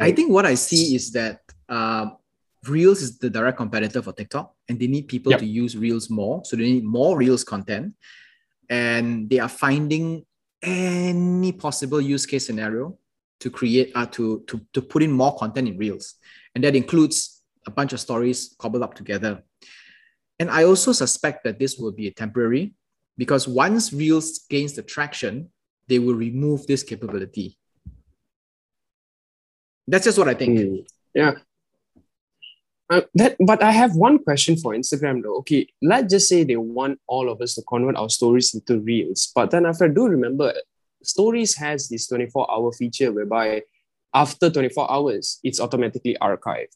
I 0.00 0.12
think 0.12 0.30
what 0.30 0.46
I 0.46 0.54
see 0.54 0.94
is 0.94 1.10
that 1.12 1.40
uh, 1.68 2.10
Reels 2.68 3.02
is 3.02 3.18
the 3.18 3.28
direct 3.30 3.56
competitor 3.56 4.02
for 4.02 4.12
TikTok, 4.12 4.54
and 4.68 4.78
they 4.78 4.86
need 4.86 5.08
people 5.08 5.32
Yep. 5.32 5.40
to 5.40 5.46
use 5.46 5.76
Reels 5.76 6.08
more. 6.10 6.42
So 6.44 6.54
they 6.56 6.62
need 6.64 6.84
more 6.84 7.16
Reels 7.18 7.42
content, 7.42 7.94
and 8.68 9.28
they 9.28 9.38
are 9.40 9.48
finding 9.48 10.24
any 10.62 11.50
possible 11.52 12.00
use 12.00 12.26
case 12.26 12.46
scenario 12.46 12.98
to 13.40 13.50
create 13.50 13.92
uh, 13.94 14.06
to 14.06 14.44
to 14.46 14.60
to 14.72 14.82
put 14.82 15.02
in 15.02 15.10
more 15.10 15.36
content 15.36 15.68
in 15.68 15.78
Reels, 15.78 16.14
and 16.54 16.62
that 16.64 16.76
includes 16.76 17.42
a 17.66 17.70
bunch 17.70 17.92
of 17.92 18.00
stories 18.00 18.54
cobbled 18.58 18.82
up 18.82 18.94
together. 18.94 19.42
And 20.38 20.50
I 20.50 20.64
also 20.64 20.92
suspect 20.92 21.44
that 21.44 21.58
this 21.58 21.76
will 21.76 21.92
be 21.92 22.10
temporary 22.10 22.74
because 23.18 23.46
once 23.46 23.92
Reels 23.92 24.46
gains 24.48 24.72
the 24.72 24.82
traction, 24.82 25.50
they 25.88 25.98
will 25.98 26.14
remove 26.14 26.66
this 26.66 26.82
capability. 26.82 27.58
That's 29.86 30.04
just 30.04 30.18
what 30.18 30.28
I 30.28 30.34
think. 30.34 30.58
hmm, 30.58 30.76
yeah. 31.14 31.32
Uh, 32.88 33.02
that, 33.14 33.36
but 33.38 33.62
I 33.62 33.70
have 33.70 33.94
one 33.94 34.18
question 34.18 34.56
for 34.56 34.72
Instagram 34.74 35.22
though. 35.22 35.36
Okay, 35.38 35.68
let's 35.80 36.12
just 36.12 36.28
say 36.28 36.42
they 36.42 36.56
want 36.56 36.98
all 37.06 37.30
of 37.30 37.40
us 37.40 37.54
to 37.54 37.62
convert 37.62 37.96
our 37.96 38.08
stories 38.08 38.52
into 38.54 38.80
reels, 38.80 39.30
but 39.34 39.50
then 39.50 39.66
after 39.66 39.84
I 39.84 39.88
do 39.88 40.08
remember, 40.08 40.52
stories 41.02 41.56
has 41.56 41.88
this 41.88 42.06
24 42.08 42.50
hour 42.50 42.72
feature 42.72 43.12
whereby 43.12 43.62
after 44.12 44.50
24 44.50 44.90
hours, 44.90 45.38
it's 45.44 45.60
automatically 45.60 46.16
archived. 46.20 46.74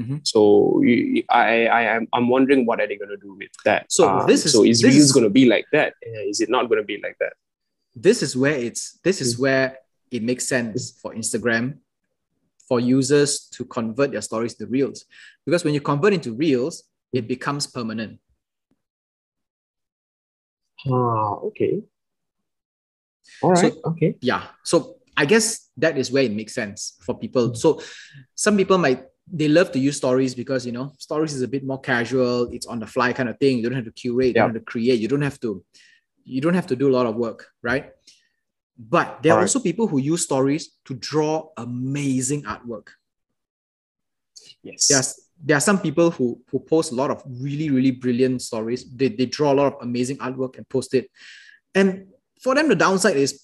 Mhm. 0.00 0.26
So 0.26 0.82
you, 0.82 1.22
I, 1.28 1.66
I 1.66 1.82
am 1.96 2.08
I'm 2.12 2.28
wondering 2.28 2.66
what 2.66 2.80
are 2.80 2.86
they 2.88 2.96
going 2.96 3.10
to 3.10 3.16
do 3.16 3.34
with 3.34 3.50
that? 3.64 3.90
So 3.92 4.08
Um, 4.08 4.26
this 4.26 4.44
is- 4.44 4.52
so 4.52 4.64
is 4.64 4.80
this 4.80 4.92
reels 4.94 5.06
is- 5.06 5.12
going 5.12 5.24
to 5.24 5.30
be 5.30 5.46
like 5.46 5.66
that? 5.72 5.94
Uh, 6.04 6.26
it 6.28 6.48
not 6.50 6.68
going 6.68 6.80
to 6.80 6.86
be 6.86 7.00
like 7.02 7.16
that? 7.20 7.34
this 7.96 8.22
is 8.24 8.36
where 8.36 8.56
it's 8.58 8.98
this 9.04 9.20
is 9.20 9.38
where 9.38 9.78
it 10.10 10.20
makes 10.22 10.48
sense 10.48 10.98
for 11.00 11.14
Instagram 11.14 11.78
for 12.68 12.80
users 12.80 13.48
to 13.54 13.64
convert 13.64 14.10
their 14.10 14.20
stories 14.22 14.54
to 14.56 14.66
reels 14.66 15.04
because 15.46 15.62
when 15.64 15.74
you 15.74 15.80
convert 15.80 16.12
into 16.12 16.32
reels 16.34 16.82
it 17.12 17.28
becomes 17.28 17.68
permanent 17.68 18.18
Ah, 20.90 21.34
okay. 21.48 21.82
All 23.42 23.50
right. 23.52 23.72
So- 23.72 23.80
okay. 23.90 24.16
yeah 24.20 24.42
so 24.62 24.96
i 25.16 25.24
guess 25.24 25.70
that 25.76 25.96
is 25.98 26.10
where 26.10 26.22
it 26.24 26.32
makes 26.32 26.54
sense 26.54 26.96
for 27.00 27.16
people 27.18 27.54
so 27.54 27.80
some 28.34 28.56
people 28.56 28.78
might 28.78 29.04
they 29.32 29.48
love 29.48 29.72
to 29.72 29.78
use 29.78 29.96
stories 29.96 30.34
because 30.34 30.66
you 30.66 30.72
know 30.72 30.92
stories 30.98 31.32
is 31.34 31.42
a 31.42 31.48
bit 31.48 31.64
more 31.64 31.80
casual 31.80 32.50
it's 32.52 32.66
on 32.66 32.78
the 32.78 32.86
fly 32.86 33.12
kind 33.12 33.28
of 33.28 33.38
thing 33.38 33.58
you 33.58 33.64
don't 33.64 33.74
have 33.76 33.84
to 33.84 33.92
curate 33.92 34.28
you 34.28 34.34
don't 34.34 34.52
have 34.54 34.60
to 34.64 34.70
create 34.72 35.00
you 35.00 35.08
don't 35.08 35.22
have 35.22 35.40
to 35.40 35.64
you 36.24 36.40
don't 36.40 36.54
have 36.54 36.66
to 36.66 36.76
do 36.76 36.88
a 36.88 36.94
lot 36.96 37.06
of 37.06 37.14
work 37.16 37.48
right 37.62 37.92
but 38.76 39.22
there 39.22 39.32
are 39.32 39.36
Alright. 39.36 39.48
also 39.54 39.60
people 39.60 39.86
who 39.86 39.98
use 39.98 40.24
stories 40.24 40.72
to 40.84 40.94
draw 40.94 41.48
amazing 41.56 42.42
artwork 42.42 42.88
Yes. 44.62 44.88
there's 44.88 45.20
there 45.42 45.56
are 45.56 45.60
some 45.60 45.80
people 45.80 46.10
who 46.10 46.40
who 46.50 46.58
post 46.58 46.92
a 46.92 46.94
lot 46.94 47.10
of 47.10 47.22
really 47.40 47.70
really 47.70 47.90
brilliant 47.90 48.42
stories 48.42 48.84
they, 48.94 49.08
they 49.08 49.26
draw 49.26 49.52
a 49.52 49.56
lot 49.60 49.66
of 49.72 49.74
amazing 49.82 50.16
artwork 50.18 50.56
and 50.58 50.68
post 50.68 50.94
it 50.94 51.10
and 51.74 52.06
for 52.44 52.54
them 52.54 52.68
the 52.68 52.74
downside 52.76 53.16
is 53.16 53.40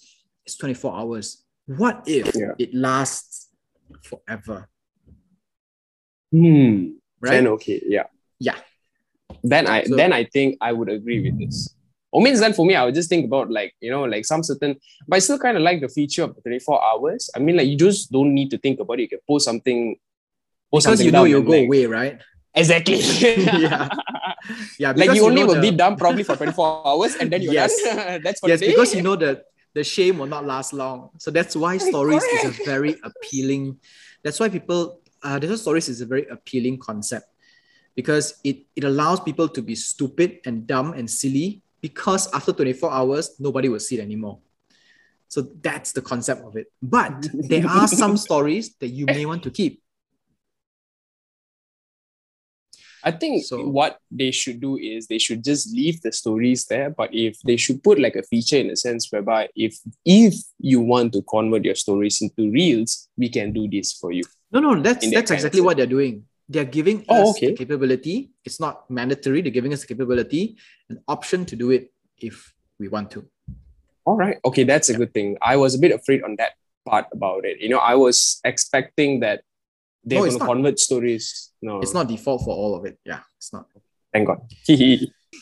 it's 0.47 0.57
24 0.57 0.95
hours 1.01 1.45
what 1.67 2.03
if 2.07 2.27
Yeah. 2.37 2.53
it 2.59 2.75
lasts 2.75 3.49
forever 4.03 4.69
Hmm. 6.33 6.93
right 7.21 7.31
Then 7.33 7.47
okay. 7.49 7.83
Yeah. 7.87 8.05
yeah 8.39 8.57
then 9.43 9.67
I 9.67 9.83
So- 9.85 9.97
then 9.97 10.13
I 10.13 10.25
think 10.25 10.59
I 10.61 10.73
would 10.73 10.89
agree 10.89 11.21
with 11.25 11.39
this. 11.39 11.75
Or 12.13 12.21
means 12.21 12.41
then 12.41 12.53
for 12.53 12.67
me, 12.67 12.75
I 12.75 12.85
would 12.85 12.95
just 12.95 13.09
think 13.09 13.25
about 13.25 13.51
like, 13.51 13.73
you 13.81 13.91
know, 13.91 14.03
like 14.05 14.25
some 14.25 14.43
certain 14.43 14.77
but 15.07 15.17
I 15.17 15.19
still 15.21 15.39
kind 15.39 15.57
of 15.57 15.63
like 15.63 15.81
the 15.81 15.89
feature 15.89 16.25
of 16.25 16.35
the 16.35 16.41
24 16.43 16.83
hours. 16.85 17.31
I 17.35 17.39
mean, 17.39 17.57
like 17.57 17.69
you 17.69 17.77
just 17.77 18.11
don't 18.13 18.35
need 18.35 18.51
to 18.51 18.59
think 18.59 18.81
about 18.81 18.99
it. 18.99 19.03
You 19.03 19.09
can 19.09 19.21
post 19.29 19.45
something 19.45 19.97
post 20.73 20.85
because 20.87 20.99
something 20.99 21.07
you 21.07 21.13
know 21.13 21.25
you'll 21.25 21.43
go 21.43 21.53
like- 21.53 21.67
away 21.67 21.87
right 21.87 22.21
Exactly. 22.55 22.97
Yeah. 23.61 23.89
yeah 24.79 24.93
like 24.97 25.15
you 25.15 25.25
only 25.25 25.43
know 25.43 25.47
will 25.47 25.55
the- 25.61 25.71
be 25.71 25.77
dumb 25.77 25.97
probably 25.97 26.23
for 26.25 26.37
24 26.41 26.87
hours 26.87 27.15
and 27.17 27.31
then 27.31 27.43
you're 27.43 27.53
Yes. 27.55 27.71
done. 27.83 28.23
That's 28.25 28.41
yes 28.47 28.61
because 28.61 28.95
you 28.95 29.03
know 29.03 29.17
that 29.17 29.45
the 29.75 29.85
shame 29.85 30.19
will 30.19 30.27
not 30.27 30.45
last 30.47 30.73
long 30.73 31.11
so 31.19 31.31
that's 31.31 31.55
why 31.55 31.79
stories 31.79 32.25
is 32.25 32.45
a 32.51 32.65
very 32.65 32.97
appealing 33.05 33.79
that's 34.25 34.41
why 34.41 34.49
people 34.49 34.99
uh 35.23 35.39
that's 35.39 35.51
why 35.51 35.57
stories 35.57 35.89
is 35.89 36.01
a 36.01 36.07
very 36.07 36.27
appealing 36.27 36.77
concept 36.79 37.27
because 37.95 38.35
it 38.43 38.67
it 38.75 38.83
allows 38.83 39.21
people 39.21 39.47
to 39.49 39.63
be 39.63 39.77
stupid 39.77 40.41
and 40.45 40.67
dumb 40.67 40.93
and 40.95 41.09
silly 41.09 41.63
because 41.81 42.27
after 42.35 42.51
24 42.53 42.91
hours 42.91 43.37
nobody 43.39 43.69
will 43.69 43.79
see 43.79 43.99
it 43.99 44.03
anymore 44.03 44.41
so 45.29 45.43
that's 45.63 45.93
the 45.93 46.03
concept 46.03 46.43
of 46.43 46.57
it 46.57 46.67
but 46.83 47.29
there 47.33 47.65
are 47.69 47.87
some 47.87 48.17
stories 48.17 48.75
that 48.81 48.89
you 48.89 49.07
may 49.07 49.25
want 49.25 49.43
to 49.45 49.51
keep 49.53 49.81
I 53.03 53.11
think 53.13 53.45
So- 53.45 53.67
what 53.69 53.99
they 54.11 54.31
should 54.31 54.61
do 54.61 54.77
is 54.77 55.07
they 55.07 55.19
should 55.19 55.43
just 55.45 55.73
leave 55.75 56.01
the 56.03 56.13
stories 56.13 56.67
there. 56.67 56.91
But 56.91 57.15
if 57.15 57.39
they 57.45 57.57
should 57.57 57.83
put 57.83 57.99
like 57.99 58.17
a 58.17 58.23
feature 58.23 58.57
in 58.59 58.71
a 58.71 58.77
sense 58.77 59.11
whereby 59.13 59.49
if 59.57 59.79
if 60.05 60.35
you 60.59 60.81
want 60.81 61.13
to 61.15 61.23
convert 61.23 61.65
your 61.65 61.75
stories 61.75 62.21
into 62.21 62.51
reels, 62.51 63.09
we 63.17 63.29
can 63.29 63.53
do 63.53 63.69
this 63.69 63.93
for 63.93 64.13
you. 64.13 64.25
No, 64.53 64.61
no, 64.61 64.81
that's 64.83 65.11
that's 65.11 65.31
exactly 65.31 65.61
what 65.61 65.77
they're 65.77 65.87
doing. 65.99 66.25
They're 66.49 66.65
giving 66.65 67.05
Oh, 67.09 67.23
us 67.23 67.37
okay. 67.37 67.47
the 67.49 67.53
capability. 67.55 68.31
It's 68.45 68.59
not 68.59 68.91
mandatory. 68.91 69.41
They're 69.41 69.53
giving 69.53 69.73
us 69.73 69.83
the 69.83 69.87
capability, 69.87 70.57
an 70.89 70.99
option 71.07 71.47
to 71.47 71.55
do 71.57 71.71
it 71.71 71.93
if 72.19 72.53
we 72.79 72.89
want 72.89 73.11
to. 73.13 73.25
All 74.05 74.17
right. 74.17 74.39
Okay, 74.45 74.65
that's 74.65 74.89
a 74.89 74.95
good 74.95 75.15
thing. 75.15 75.37
I 75.41 75.57
was 75.57 75.75
a 75.77 75.79
bit 75.79 75.93
afraid 75.93 76.25
on 76.25 76.35
that 76.37 76.53
part 76.85 77.07
about 77.13 77.45
it. 77.45 77.61
You 77.61 77.69
know, 77.69 77.79
I 77.79 77.95
was 77.95 78.41
expecting 78.45 79.21
that 79.21 79.45
they're 80.05 80.17
No, 80.19 80.21
going 80.23 80.29
it's 80.29 80.37
to 80.37 80.45
not. 80.45 80.53
convert 80.53 80.79
stories. 80.79 81.53
No, 81.63 81.81
It's 81.81 81.95
not 81.95 82.09
default 82.09 82.43
for 82.43 82.55
all 82.55 82.75
of 82.77 82.85
it. 82.87 82.99
Yeah, 83.05 83.21
it's 83.37 83.53
not. 83.53 83.67
Thank 84.13 84.27
God. 84.29 84.41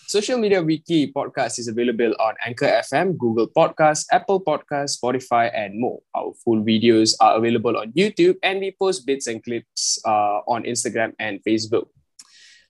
Social 0.06 0.38
Media 0.38 0.62
Weekly 0.62 1.12
podcast 1.12 1.58
is 1.58 1.68
available 1.68 2.14
on 2.20 2.34
Anchor 2.44 2.66
FM, 2.66 3.16
Google 3.16 3.48
Podcasts, 3.48 4.04
Apple 4.12 4.42
Podcasts, 4.42 4.98
Spotify, 5.02 5.50
and 5.54 5.80
more. 5.80 6.00
Our 6.14 6.32
full 6.44 6.62
videos 6.62 7.14
are 7.20 7.36
available 7.38 7.76
on 7.76 7.92
YouTube, 7.92 8.36
and 8.42 8.60
we 8.60 8.74
post 8.78 9.06
bits 9.06 9.26
and 9.26 9.42
clips 9.42 9.98
uh, 10.04 10.40
on 10.46 10.64
Instagram 10.64 11.12
and 11.18 11.40
Facebook. 11.42 11.86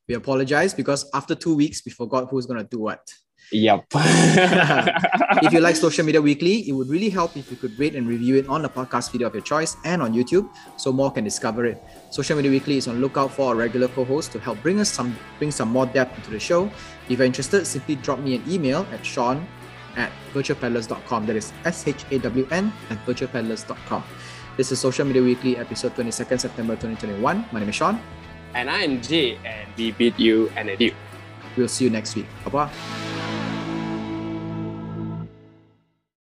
We 0.09 0.15
apologize 0.15 0.75
because 0.75 1.09
after 1.13 1.35
two 1.35 1.55
weeks, 1.57 1.83
we 1.85 1.91
forgot 1.93 2.29
who's 2.31 2.47
gonna 2.47 2.65
do 2.65 2.79
what. 2.81 3.01
Yep. 3.53 3.87
If 5.41 5.53
you 5.53 5.61
like 5.61 5.77
Social 5.77 6.05
Media 6.05 6.21
Weekly, 6.21 6.69
it 6.69 6.73
would 6.73 6.89
really 6.89 7.09
help 7.09 7.37
if 7.37 7.51
you 7.51 7.57
could 7.57 7.79
rate 7.79 7.95
and 7.95 8.07
review 8.09 8.37
it 8.37 8.49
on 8.49 8.63
the 8.63 8.69
podcast 8.69 9.13
video 9.13 9.29
of 9.29 9.35
your 9.35 9.43
choice 9.43 9.77
and 9.85 10.03
on 10.03 10.13
YouTube, 10.13 10.49
so 10.77 10.93
more 10.93 11.11
can 11.13 11.23
discover 11.25 11.65
it. 11.65 11.83
Social 12.11 12.37
Media 12.37 12.51
Weekly 12.51 12.77
is 12.77 12.89
on 12.89 13.01
lookout 13.01 13.31
for 13.31 13.53
a 13.53 13.57
regular 13.57 13.89
co-host 13.89 14.33
to 14.33 14.39
help 14.41 14.61
bring 14.63 14.81
us 14.81 14.91
some 14.91 15.17
bring 15.39 15.51
some 15.51 15.69
more 15.71 15.87
depth 15.87 16.17
into 16.19 16.31
the 16.31 16.41
show. 16.41 16.67
If 17.09 17.19
you're 17.19 17.27
interested, 17.27 17.67
simply 17.67 17.97
drop 17.97 18.19
me 18.19 18.35
an 18.37 18.43
email 18.49 18.85
at 18.93 19.05
Shawn 19.07 19.47
at 19.97 20.11
virtualpeddlers.com. 20.35 21.27
That 21.27 21.37
is 21.37 21.53
S-H-A-W-N 21.65 22.73
at 22.91 22.99
virtualpeddlers.com. 23.07 24.03
This 24.57 24.73
is 24.73 24.81
Social 24.81 25.07
Media 25.07 25.23
Weekly, 25.23 25.57
episode 25.57 25.95
22nd 25.95 26.41
September 26.41 26.75
2021. 26.75 27.47
My 27.53 27.61
name 27.61 27.69
is 27.69 27.75
Shawn. 27.75 28.01
and 28.55 28.69
I'm 28.69 29.01
Jay, 29.01 29.39
and 29.45 29.69
we 29.77 29.93
bid 29.93 30.19
you 30.19 30.51
an 30.57 30.69
adieu. 30.71 30.93
We'll 31.57 31.69
see 31.69 31.85
you 31.85 31.91
next 31.91 32.15
week. 32.17 32.27
Bye-bye. 32.45 33.18